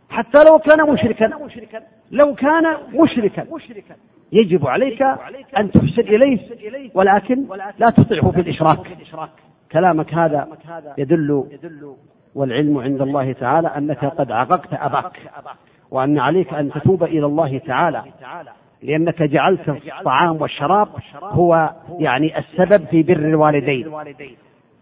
حتى 0.09 0.43
لو 0.49 0.59
كان 0.59 0.93
مشركا. 0.93 1.29
لو 2.11 2.35
كان 2.35 2.77
مشركا. 2.93 3.45
يجب 4.31 4.67
عليك 4.67 5.01
أن 5.57 5.71
تحسن 5.71 6.01
إليه. 6.01 6.39
ولكن 6.93 7.45
لا 7.79 7.89
تطيعه 7.89 8.31
في 8.31 8.39
الإشراك 8.39 8.79
كلامك 9.71 10.13
هذا 10.13 10.47
يدل 10.97 11.45
والعلم 12.35 12.77
عند 12.77 13.01
الله 13.01 13.31
تعالى 13.31 13.67
أنك 13.67 14.05
قد 14.05 14.31
عققت 14.31 14.73
أباك. 14.73 15.19
وأن 15.91 16.19
عليك 16.19 16.53
أن 16.53 16.71
تتوب 16.71 17.03
إلى 17.03 17.25
الله 17.25 17.57
تعالى. 17.57 18.03
لأنك 18.83 19.23
جعلت 19.23 19.69
الطعام 19.69 20.41
والشراب 20.41 20.87
هو 21.21 21.69
يعني 21.99 22.33
السبب 22.39 22.87
في 22.87 23.03
بر 23.03 23.17
الوالدين. 23.19 23.91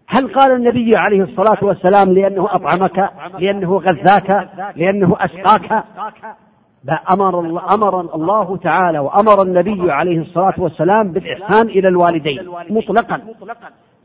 هل 0.08 0.34
قال 0.34 0.52
النبي 0.52 0.92
عليه 0.96 1.22
الصلاة 1.22 1.64
والسلام 1.64 2.14
لأنه 2.14 2.44
أطعمك 2.44 3.10
لأنه 3.38 3.76
غذاك 3.76 4.48
لأنه 4.76 5.16
أسقاك 5.20 5.84
أمر 7.12 7.40
الله, 7.40 7.74
أمر 7.74 8.00
الله 8.14 8.56
تعالى 8.56 8.98
وأمر 8.98 9.42
النبي 9.42 9.92
عليه 9.92 10.20
الصلاة 10.20 10.54
والسلام 10.58 11.12
بالإحسان 11.12 11.68
إلى 11.68 11.88
الوالدين 11.88 12.48
مطلقا 12.70 13.20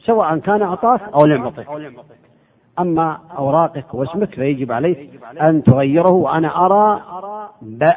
سواء 0.05 0.37
كان 0.37 0.61
أعطاك 0.61 1.01
أو 1.15 1.25
لم 1.25 1.43
يعطك 1.43 1.67
أما 2.79 3.19
أوراقك 3.37 3.93
واسمك 3.93 4.35
فيجب 4.35 4.71
عليك 4.71 5.09
أن 5.41 5.63
تغيره 5.63 6.11
وأنا 6.11 6.65
أرى 6.65 7.01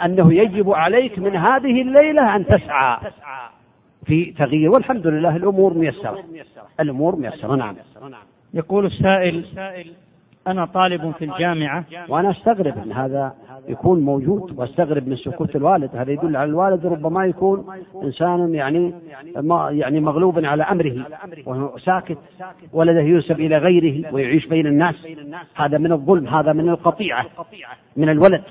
أنه 0.04 0.34
يجب 0.34 0.70
عليك 0.70 1.18
من 1.18 1.36
هذه 1.36 1.82
الليلة 1.82 2.36
أن 2.36 2.46
تسعى 2.46 2.98
في 4.06 4.24
تغيير 4.38 4.70
والحمد 4.70 5.06
لله 5.06 5.36
الأمور 5.36 5.74
ميسرة. 5.74 6.24
الأمور 6.80 7.16
ميسرة 7.16 7.54
نعم. 7.56 7.76
يقول 8.54 8.86
السائل 8.86 9.44
أنا 10.46 10.64
طالب 10.64 11.10
في 11.18 11.24
الجامعة. 11.24 11.84
وأنا 12.08 12.30
أستغرب 12.30 12.78
أن 12.78 12.92
هذا 12.92 13.34
يكون 13.68 14.00
موجود 14.00 14.58
وأستغرب 14.58 15.08
من 15.08 15.16
سكوت 15.16 15.56
الوالد. 15.56 15.96
هذا 15.96 16.12
يدل 16.12 16.36
على 16.36 16.50
الوالد 16.50 16.86
ربما 16.86 17.26
يكون 17.26 17.66
إنسان 18.02 18.54
يعني 18.54 18.92
يعني 19.70 20.00
مغلوب 20.00 20.44
على 20.44 20.62
أمره 20.62 21.06
وهو 21.46 21.78
ساكت. 21.78 22.18
ولده 22.72 23.00
ينسب 23.00 23.40
إلى 23.40 23.58
غيره 23.58 24.14
ويعيش 24.14 24.46
بين 24.46 24.66
الناس. 24.66 24.94
هذا 25.54 25.78
من 25.78 25.92
الظلم 25.92 26.28
هذا 26.28 26.52
من 26.52 26.68
القطيعة 26.68 27.26
من 27.96 28.08
الولد. 28.08 28.42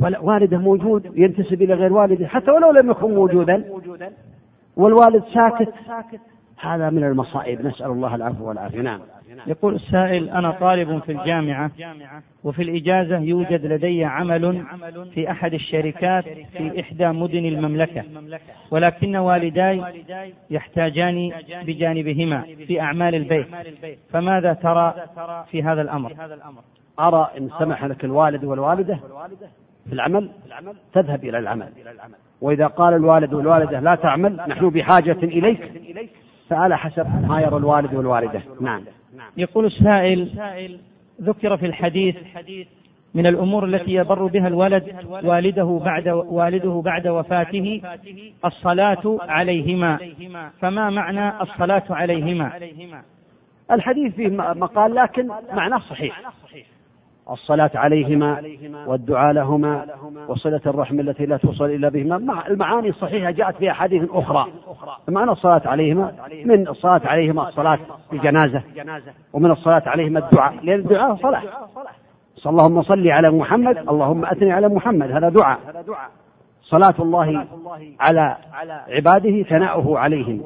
والده 0.00 0.58
موجود 0.58 1.12
ينتسب 1.18 1.62
إلى 1.62 1.74
غير 1.74 1.92
والده 1.92 2.26
حتى 2.26 2.50
ولو 2.50 2.70
لم 2.70 2.90
يكن 2.90 3.14
موجودا. 3.14 3.64
والوالد 4.76 5.24
ساكت. 5.34 5.72
هذا 6.60 6.90
من 6.90 7.04
المصائب. 7.04 7.66
نسأل 7.66 7.86
الله 7.86 8.14
العفو 8.14 8.48
والعافية. 8.48 8.80
نعم. 8.80 9.00
يقول 9.46 9.74
السائل 9.74 10.30
أنا 10.30 10.50
طالب 10.50 10.98
في 10.98 11.12
الجامعة 11.12 11.70
وفي 12.44 12.62
الإجازة 12.62 13.18
يوجد 13.18 13.66
لدي 13.66 14.04
عمل 14.04 14.64
في 15.14 15.30
أحد 15.30 15.54
الشركات 15.54 16.24
في 16.24 16.80
إحدى 16.80 17.08
مدن 17.08 17.46
المملكة 17.46 18.04
ولكن 18.70 19.16
والداي 19.16 19.82
يحتاجان 20.50 21.32
بجانبهما 21.66 22.42
في 22.66 22.80
أعمال 22.80 23.14
البيت. 23.14 23.46
فماذا 24.10 24.52
ترى 24.52 24.94
في 25.50 25.62
هذا 25.62 25.82
الأمر؟ 25.82 26.12
أرى 27.00 27.30
إن 27.38 27.50
سمح 27.58 27.84
لك 27.84 28.04
الوالد 28.04 28.44
والوالدة 28.44 28.98
في 29.86 29.92
العمل 29.92 30.30
تذهب 30.92 31.24
إلى 31.24 31.38
العمل. 31.38 31.68
وإذا 32.40 32.66
قال 32.66 32.94
الوالد 32.94 33.34
والوالدة 33.34 33.80
لا 33.80 33.94
تعمل 33.94 34.36
نحن 34.48 34.68
بحاجة 34.70 35.18
إليك 35.22 35.72
فعلى 36.48 36.78
حسب 36.78 37.06
ما 37.28 37.40
يرى 37.40 37.56
الوالد 37.56 37.94
والوالدة. 37.94 38.42
نعم. 38.60 38.84
يقول 39.36 39.66
السائل 39.66 40.30
ذكر 41.22 41.56
في 41.56 41.66
الحديث 41.66 42.16
من 43.14 43.26
الأمور 43.26 43.64
التي 43.64 43.92
يبر 43.94 44.26
بها 44.26 44.48
الولد 44.48 44.96
والده 45.24 45.80
بعد 45.84 46.08
والده 46.08 46.82
بعد 46.84 47.08
وفاته 47.08 47.82
الصلاة 48.44 49.18
عليهما. 49.20 49.98
فما 50.60 50.90
معنى 50.90 51.42
الصلاة 51.42 51.84
عليهما؟ 51.90 52.52
الحديث 53.70 54.14
فيه 54.14 54.28
مقال 54.38 54.94
لكن 54.94 55.28
معناه 55.52 55.78
صحيح. 55.78 56.20
الصلاة 57.30 57.70
عليهما 57.74 58.42
والدعاء 58.86 59.32
لهما 59.32 59.86
وصلة 60.28 60.60
الرحم 60.66 61.00
التي 61.00 61.26
لا 61.26 61.36
توصل 61.36 61.64
إلا 61.64 61.88
بهما. 61.88 62.46
المعاني 62.48 62.88
الصحيحة 62.88 63.30
جاءت 63.30 63.56
في 63.56 63.70
أحاديث 63.70 64.10
أخرى. 64.10 64.46
معنى 65.08 65.30
الصلاة 65.30 65.62
عليهما 65.64 66.12
من 66.44 66.68
الصلاة 66.68 67.00
عليهما 67.04 67.48
الصلاة 67.48 67.78
الجنازة. 68.12 68.62
ومن 69.32 69.50
الصلاة 69.50 69.82
عليهما 69.86 70.18
الدعاء. 70.18 70.54
لأن 70.62 70.78
الدعاء 70.78 71.16
صلاة. 71.16 71.42
صلى 72.36 72.50
اللهم 72.50 72.82
صل 72.82 73.08
على 73.08 73.30
محمد 73.30 73.78
اللهم 73.78 74.24
أثني 74.24 74.52
على 74.52 74.68
محمد. 74.68 75.10
هذا 75.10 75.28
دعاء. 75.28 75.58
صلاة 76.62 76.94
الله 76.98 77.46
على 78.00 78.36
عباده 78.88 79.42
ثناؤه 79.42 79.98
عليهم. 79.98 80.42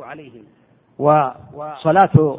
وصلاة 1.01 2.37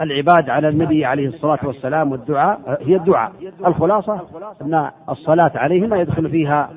العباد 0.00 0.50
على 0.50 0.68
النبي 0.68 1.04
عليه 1.04 1.28
الصلاة 1.28 1.58
والسلام 1.64 2.12
والدعاء 2.12 2.78
هي 2.82 2.96
الدعاء. 2.96 3.32
الخلاصة 3.66 4.26
أن 4.62 4.90
الصلاة 5.08 5.52
عليهما 5.54 6.00
يدخل 6.00 6.30
فيها 6.30 6.70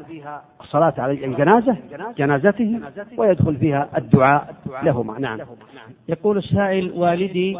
الصلاة 0.61 0.93
على 0.97 1.25
الجنازة 1.25 1.77
جنازته 2.17 2.79
ويدخل 3.17 3.55
فيها 3.55 3.89
الدعاء 3.97 4.55
لهما. 4.83 5.19
نعم. 5.19 5.39
يقول 6.09 6.37
السائل 6.37 6.91
والدي 6.91 7.57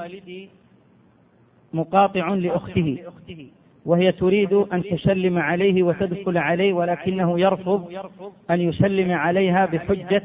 مقاطع 1.74 2.28
لأخته. 2.34 2.98
وهي 3.86 4.12
تريد 4.12 4.54
أن 4.54 4.84
تسلم 4.84 5.38
عليه 5.38 5.84
وتدخل 5.84 6.38
عليه 6.38 6.74
ولكنه 6.74 7.40
يرفض 7.40 7.92
أن 8.52 8.62
يسلم 8.62 9.12
عليها 9.12 9.66
بحجة 9.66 10.24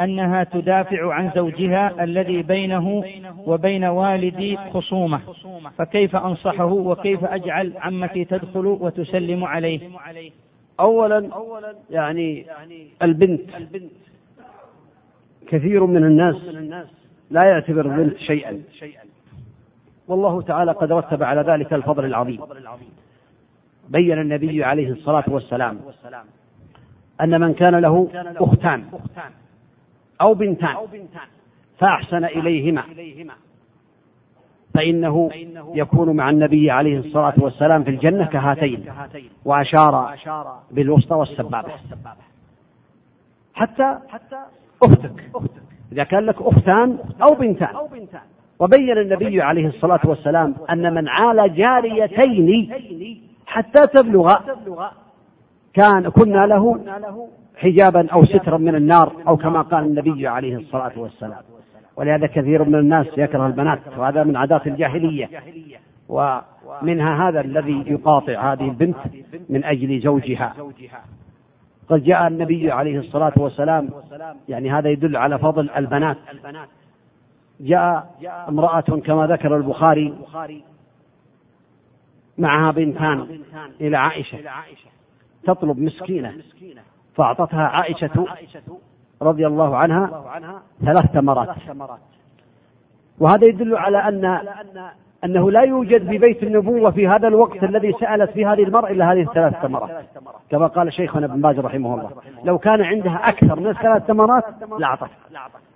أنها 0.00 0.44
تدافع 0.44 1.14
عن 1.14 1.30
زوجها 1.34 2.04
الذي 2.04 2.42
بينه 2.42 3.04
وبين 3.46 3.84
والدي 3.84 4.56
خصومة. 4.56 5.20
فكيف 5.78 6.16
أنصحه 6.16 6.72
وكيف 6.72 7.24
أجعل 7.24 7.72
عمتي 7.76 8.24
تدخل 8.24 8.66
وتسلم 8.66 9.44
عليه؟ 9.44 9.80
أولا 10.80 11.30
يعني 11.90 12.46
البنت. 13.02 13.40
كثير 15.48 15.86
من 15.86 16.04
الناس 16.04 16.36
لا 17.30 17.44
يعتبر 17.44 17.86
البنت 17.86 18.16
شيئا. 18.18 18.62
والله 20.08 20.42
تعالى 20.42 20.72
قد 20.72 20.92
رتب 20.92 21.22
على 21.22 21.40
ذلك 21.40 21.72
الفضل 21.72 22.04
العظيم. 22.04 22.40
بين 23.88 24.18
النبي 24.18 24.64
عليه 24.64 24.90
الصلاة 24.90 25.24
والسلام 25.28 25.78
أن 27.20 27.40
من 27.40 27.54
كان 27.54 27.74
له 27.74 28.08
أختان 28.36 28.84
أو 30.20 30.34
بنتان 30.34 30.76
فأحسن 31.78 32.24
إليهما. 32.24 32.82
فإنه 34.74 35.30
يكون 35.74 36.16
مع 36.16 36.30
النبي 36.30 36.70
عليه 36.70 36.98
الصلاة 36.98 37.34
والسلام 37.38 37.84
في 37.84 37.90
الجنة 37.90 38.26
كهاتين 38.26 38.84
وأشار 39.44 40.14
بالوسطى 40.70 41.14
والسبابة. 41.14 41.72
حتى 43.54 43.98
أختك 44.82 45.30
إذا 45.92 46.04
كان 46.04 46.26
لك 46.26 46.42
أختان 46.42 46.98
أو 47.22 47.34
بنتان. 47.34 47.74
وبين 48.58 48.98
النبي 48.98 49.42
عليه 49.42 49.66
الصلاة 49.66 50.00
والسلام 50.04 50.54
أن 50.70 50.94
من 50.94 51.08
عال 51.08 51.54
جاريتين 51.54 52.72
حتى 53.46 53.86
تبلغ 53.86 54.34
كان 55.74 56.08
كنا 56.08 56.46
له 56.46 56.80
حجابا 57.56 58.08
أو 58.12 58.24
سترا 58.24 58.58
من 58.58 58.74
النار 58.74 59.12
أو 59.28 59.36
كما 59.36 59.62
قال 59.62 59.84
النبي 59.84 60.26
عليه 60.26 60.56
الصلاة 60.56 60.92
والسلام. 60.96 61.40
ولهذا 61.96 62.26
كثير 62.26 62.64
من 62.64 62.74
الناس 62.74 63.06
يكره 63.16 63.46
البنات 63.46 63.78
وهذا 63.98 64.24
من 64.24 64.36
عادات 64.36 64.66
الجاهلية. 64.66 65.30
ومنها 66.08 67.28
هذا 67.28 67.40
الذي 67.40 67.84
يقاطع 67.86 68.52
هذه 68.52 68.64
البنت 68.64 68.96
من 69.48 69.64
أجل 69.64 70.00
زوجها. 70.00 70.54
قد 71.88 72.04
جاء 72.04 72.26
النبي 72.26 72.72
عليه 72.72 72.98
الصلاة 72.98 73.32
والسلام 73.36 73.88
يعني 74.48 74.70
هذا 74.70 74.88
يدل 74.88 75.16
على 75.16 75.38
فضل 75.38 75.70
البنات. 75.76 76.16
جاء 77.60 78.14
امرأة 78.48 78.80
كما 78.80 79.26
ذكر 79.26 79.56
البخاري 79.56 80.14
معها 82.38 82.70
بنتان 82.70 83.40
إلى 83.80 83.96
عائشة. 83.96 84.38
تطلب 85.44 85.78
مسكينة. 85.78 86.42
فأعطتها 87.14 87.62
عائشة 87.62 88.26
رضي 89.22 89.46
الله 89.46 89.76
عنها 89.76 90.62
ثلاث 90.84 91.12
تمرات 91.12 91.48
وهذا 93.18 93.48
يدل 93.48 93.76
على 93.76 93.98
أن 93.98 94.40
أنه 95.24 95.50
لا 95.50 95.60
يوجد 95.60 96.06
ببيت 96.06 96.42
النبوة 96.42 96.90
في 96.90 97.08
هذا 97.08 97.28
الوقت 97.28 97.64
الذي 97.64 97.92
سألت 97.92 98.30
في 98.30 98.46
هذه 98.46 98.62
المرأة 98.62 98.90
إلا 98.90 99.12
هذه 99.12 99.22
الثلاث 99.22 99.62
تمرات 99.62 100.04
كما 100.50 100.66
قال 100.66 100.92
شيخنا 100.92 101.26
ابن 101.26 101.40
باز 101.40 101.58
رحمه 101.58 101.94
الله. 101.94 102.10
لو 102.44 102.58
كان 102.58 102.82
عندها 102.82 103.16
أكثر 103.28 103.60
من 103.60 103.66
الثلاث 103.66 104.06
تمرات 104.06 104.44
لأعطت 104.78 105.10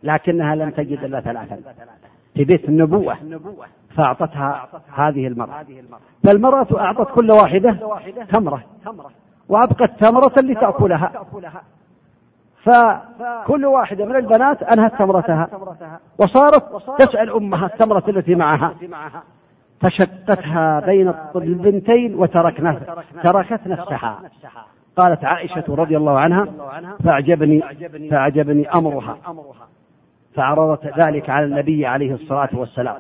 لكنها 0.03 0.55
لم 0.55 0.71
تجد 0.71 1.05
إلا 1.05 1.21
ثلاثا. 1.21 1.59
في 2.35 2.45
بيت 2.45 2.69
النبوة 2.69 3.17
فأعطتها 3.97 4.69
هذه 4.95 5.27
المرأة. 5.27 5.65
فالمرأة 6.27 6.67
أعطت 6.79 7.21
كل 7.21 7.31
واحدة 7.31 7.77
تمرة 8.33 8.65
وأبقت 9.49 9.91
تمرة 10.01 10.35
لتأكلها. 10.43 11.13
فكل 12.65 13.65
واحدة 13.67 14.05
من 14.05 14.17
البنات 14.17 14.63
أنهت 14.63 14.95
تمرتها. 14.99 15.49
وصارت 16.19 16.65
تسأل 16.99 17.31
أمها 17.31 17.67
التمرة 17.67 18.05
التي 18.09 18.35
معها. 18.35 18.75
فشقتها 19.81 20.81
بين 20.81 21.15
البنتين 21.37 22.15
وتركنا 22.15 22.81
تركت 23.25 23.67
نفسها. 23.67 24.19
قالت 24.97 25.25
عائشة 25.25 25.65
رضي 25.69 25.97
الله 25.97 26.19
عنها 26.19 26.47
فأعجبني 27.05 27.63
فأعجبني 28.11 28.69
أمرها. 28.69 29.17
فعرضت 30.35 30.87
ذلك 31.01 31.31
على 31.31 31.47
النبي 31.47 31.87
عليه 31.87 32.15
الصلاة 32.15 32.49
والسلام. 32.53 32.97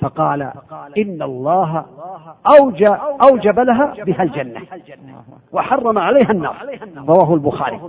فقال 0.00 0.42
إن 0.98 1.22
الله 1.22 1.86
أوجب, 2.60 2.96
أوجب 3.22 3.60
لها 3.60 3.94
بها 4.04 4.22
الجنة 4.22 4.60
وحرم 5.52 5.98
عليها 5.98 6.30
النار. 6.30 6.56
رواه 7.08 7.34
البخاري. 7.34 7.80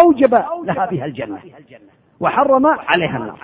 أوجب 0.00 0.34
لها 0.64 0.86
بها 0.86 1.04
الجنة 1.04 1.38
وحرم 2.20 2.66
عليها 2.66 3.16
النار. 3.16 3.38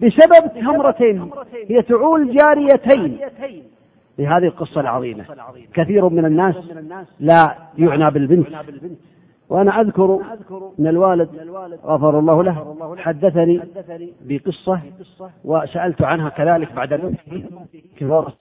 بسبب 0.00 0.60
تمرتين 0.60 1.30
هي 1.68 1.82
تعول 1.82 2.36
جاريتين. 2.36 3.18
لهذه 4.18 4.44
القصة 4.44 4.80
العظيمة. 4.80 5.24
كثير 5.74 6.08
من 6.08 6.24
الناس 6.24 6.54
لا 7.20 7.54
يعنى 7.78 8.10
بالبنت. 8.10 8.48
وأنا 9.48 9.80
أذكر 9.80 10.20
أن 10.78 10.86
الوالد 10.86 11.28
غفر 11.84 12.18
الله 12.18 12.42
له 12.42 12.76
حدثني 12.98 13.60
بقصة 14.24 14.80
وسألت 15.44 16.02
عنها 16.02 16.28
كذلك 16.28 16.72
بعد 16.72 17.14
كبار 17.96 18.32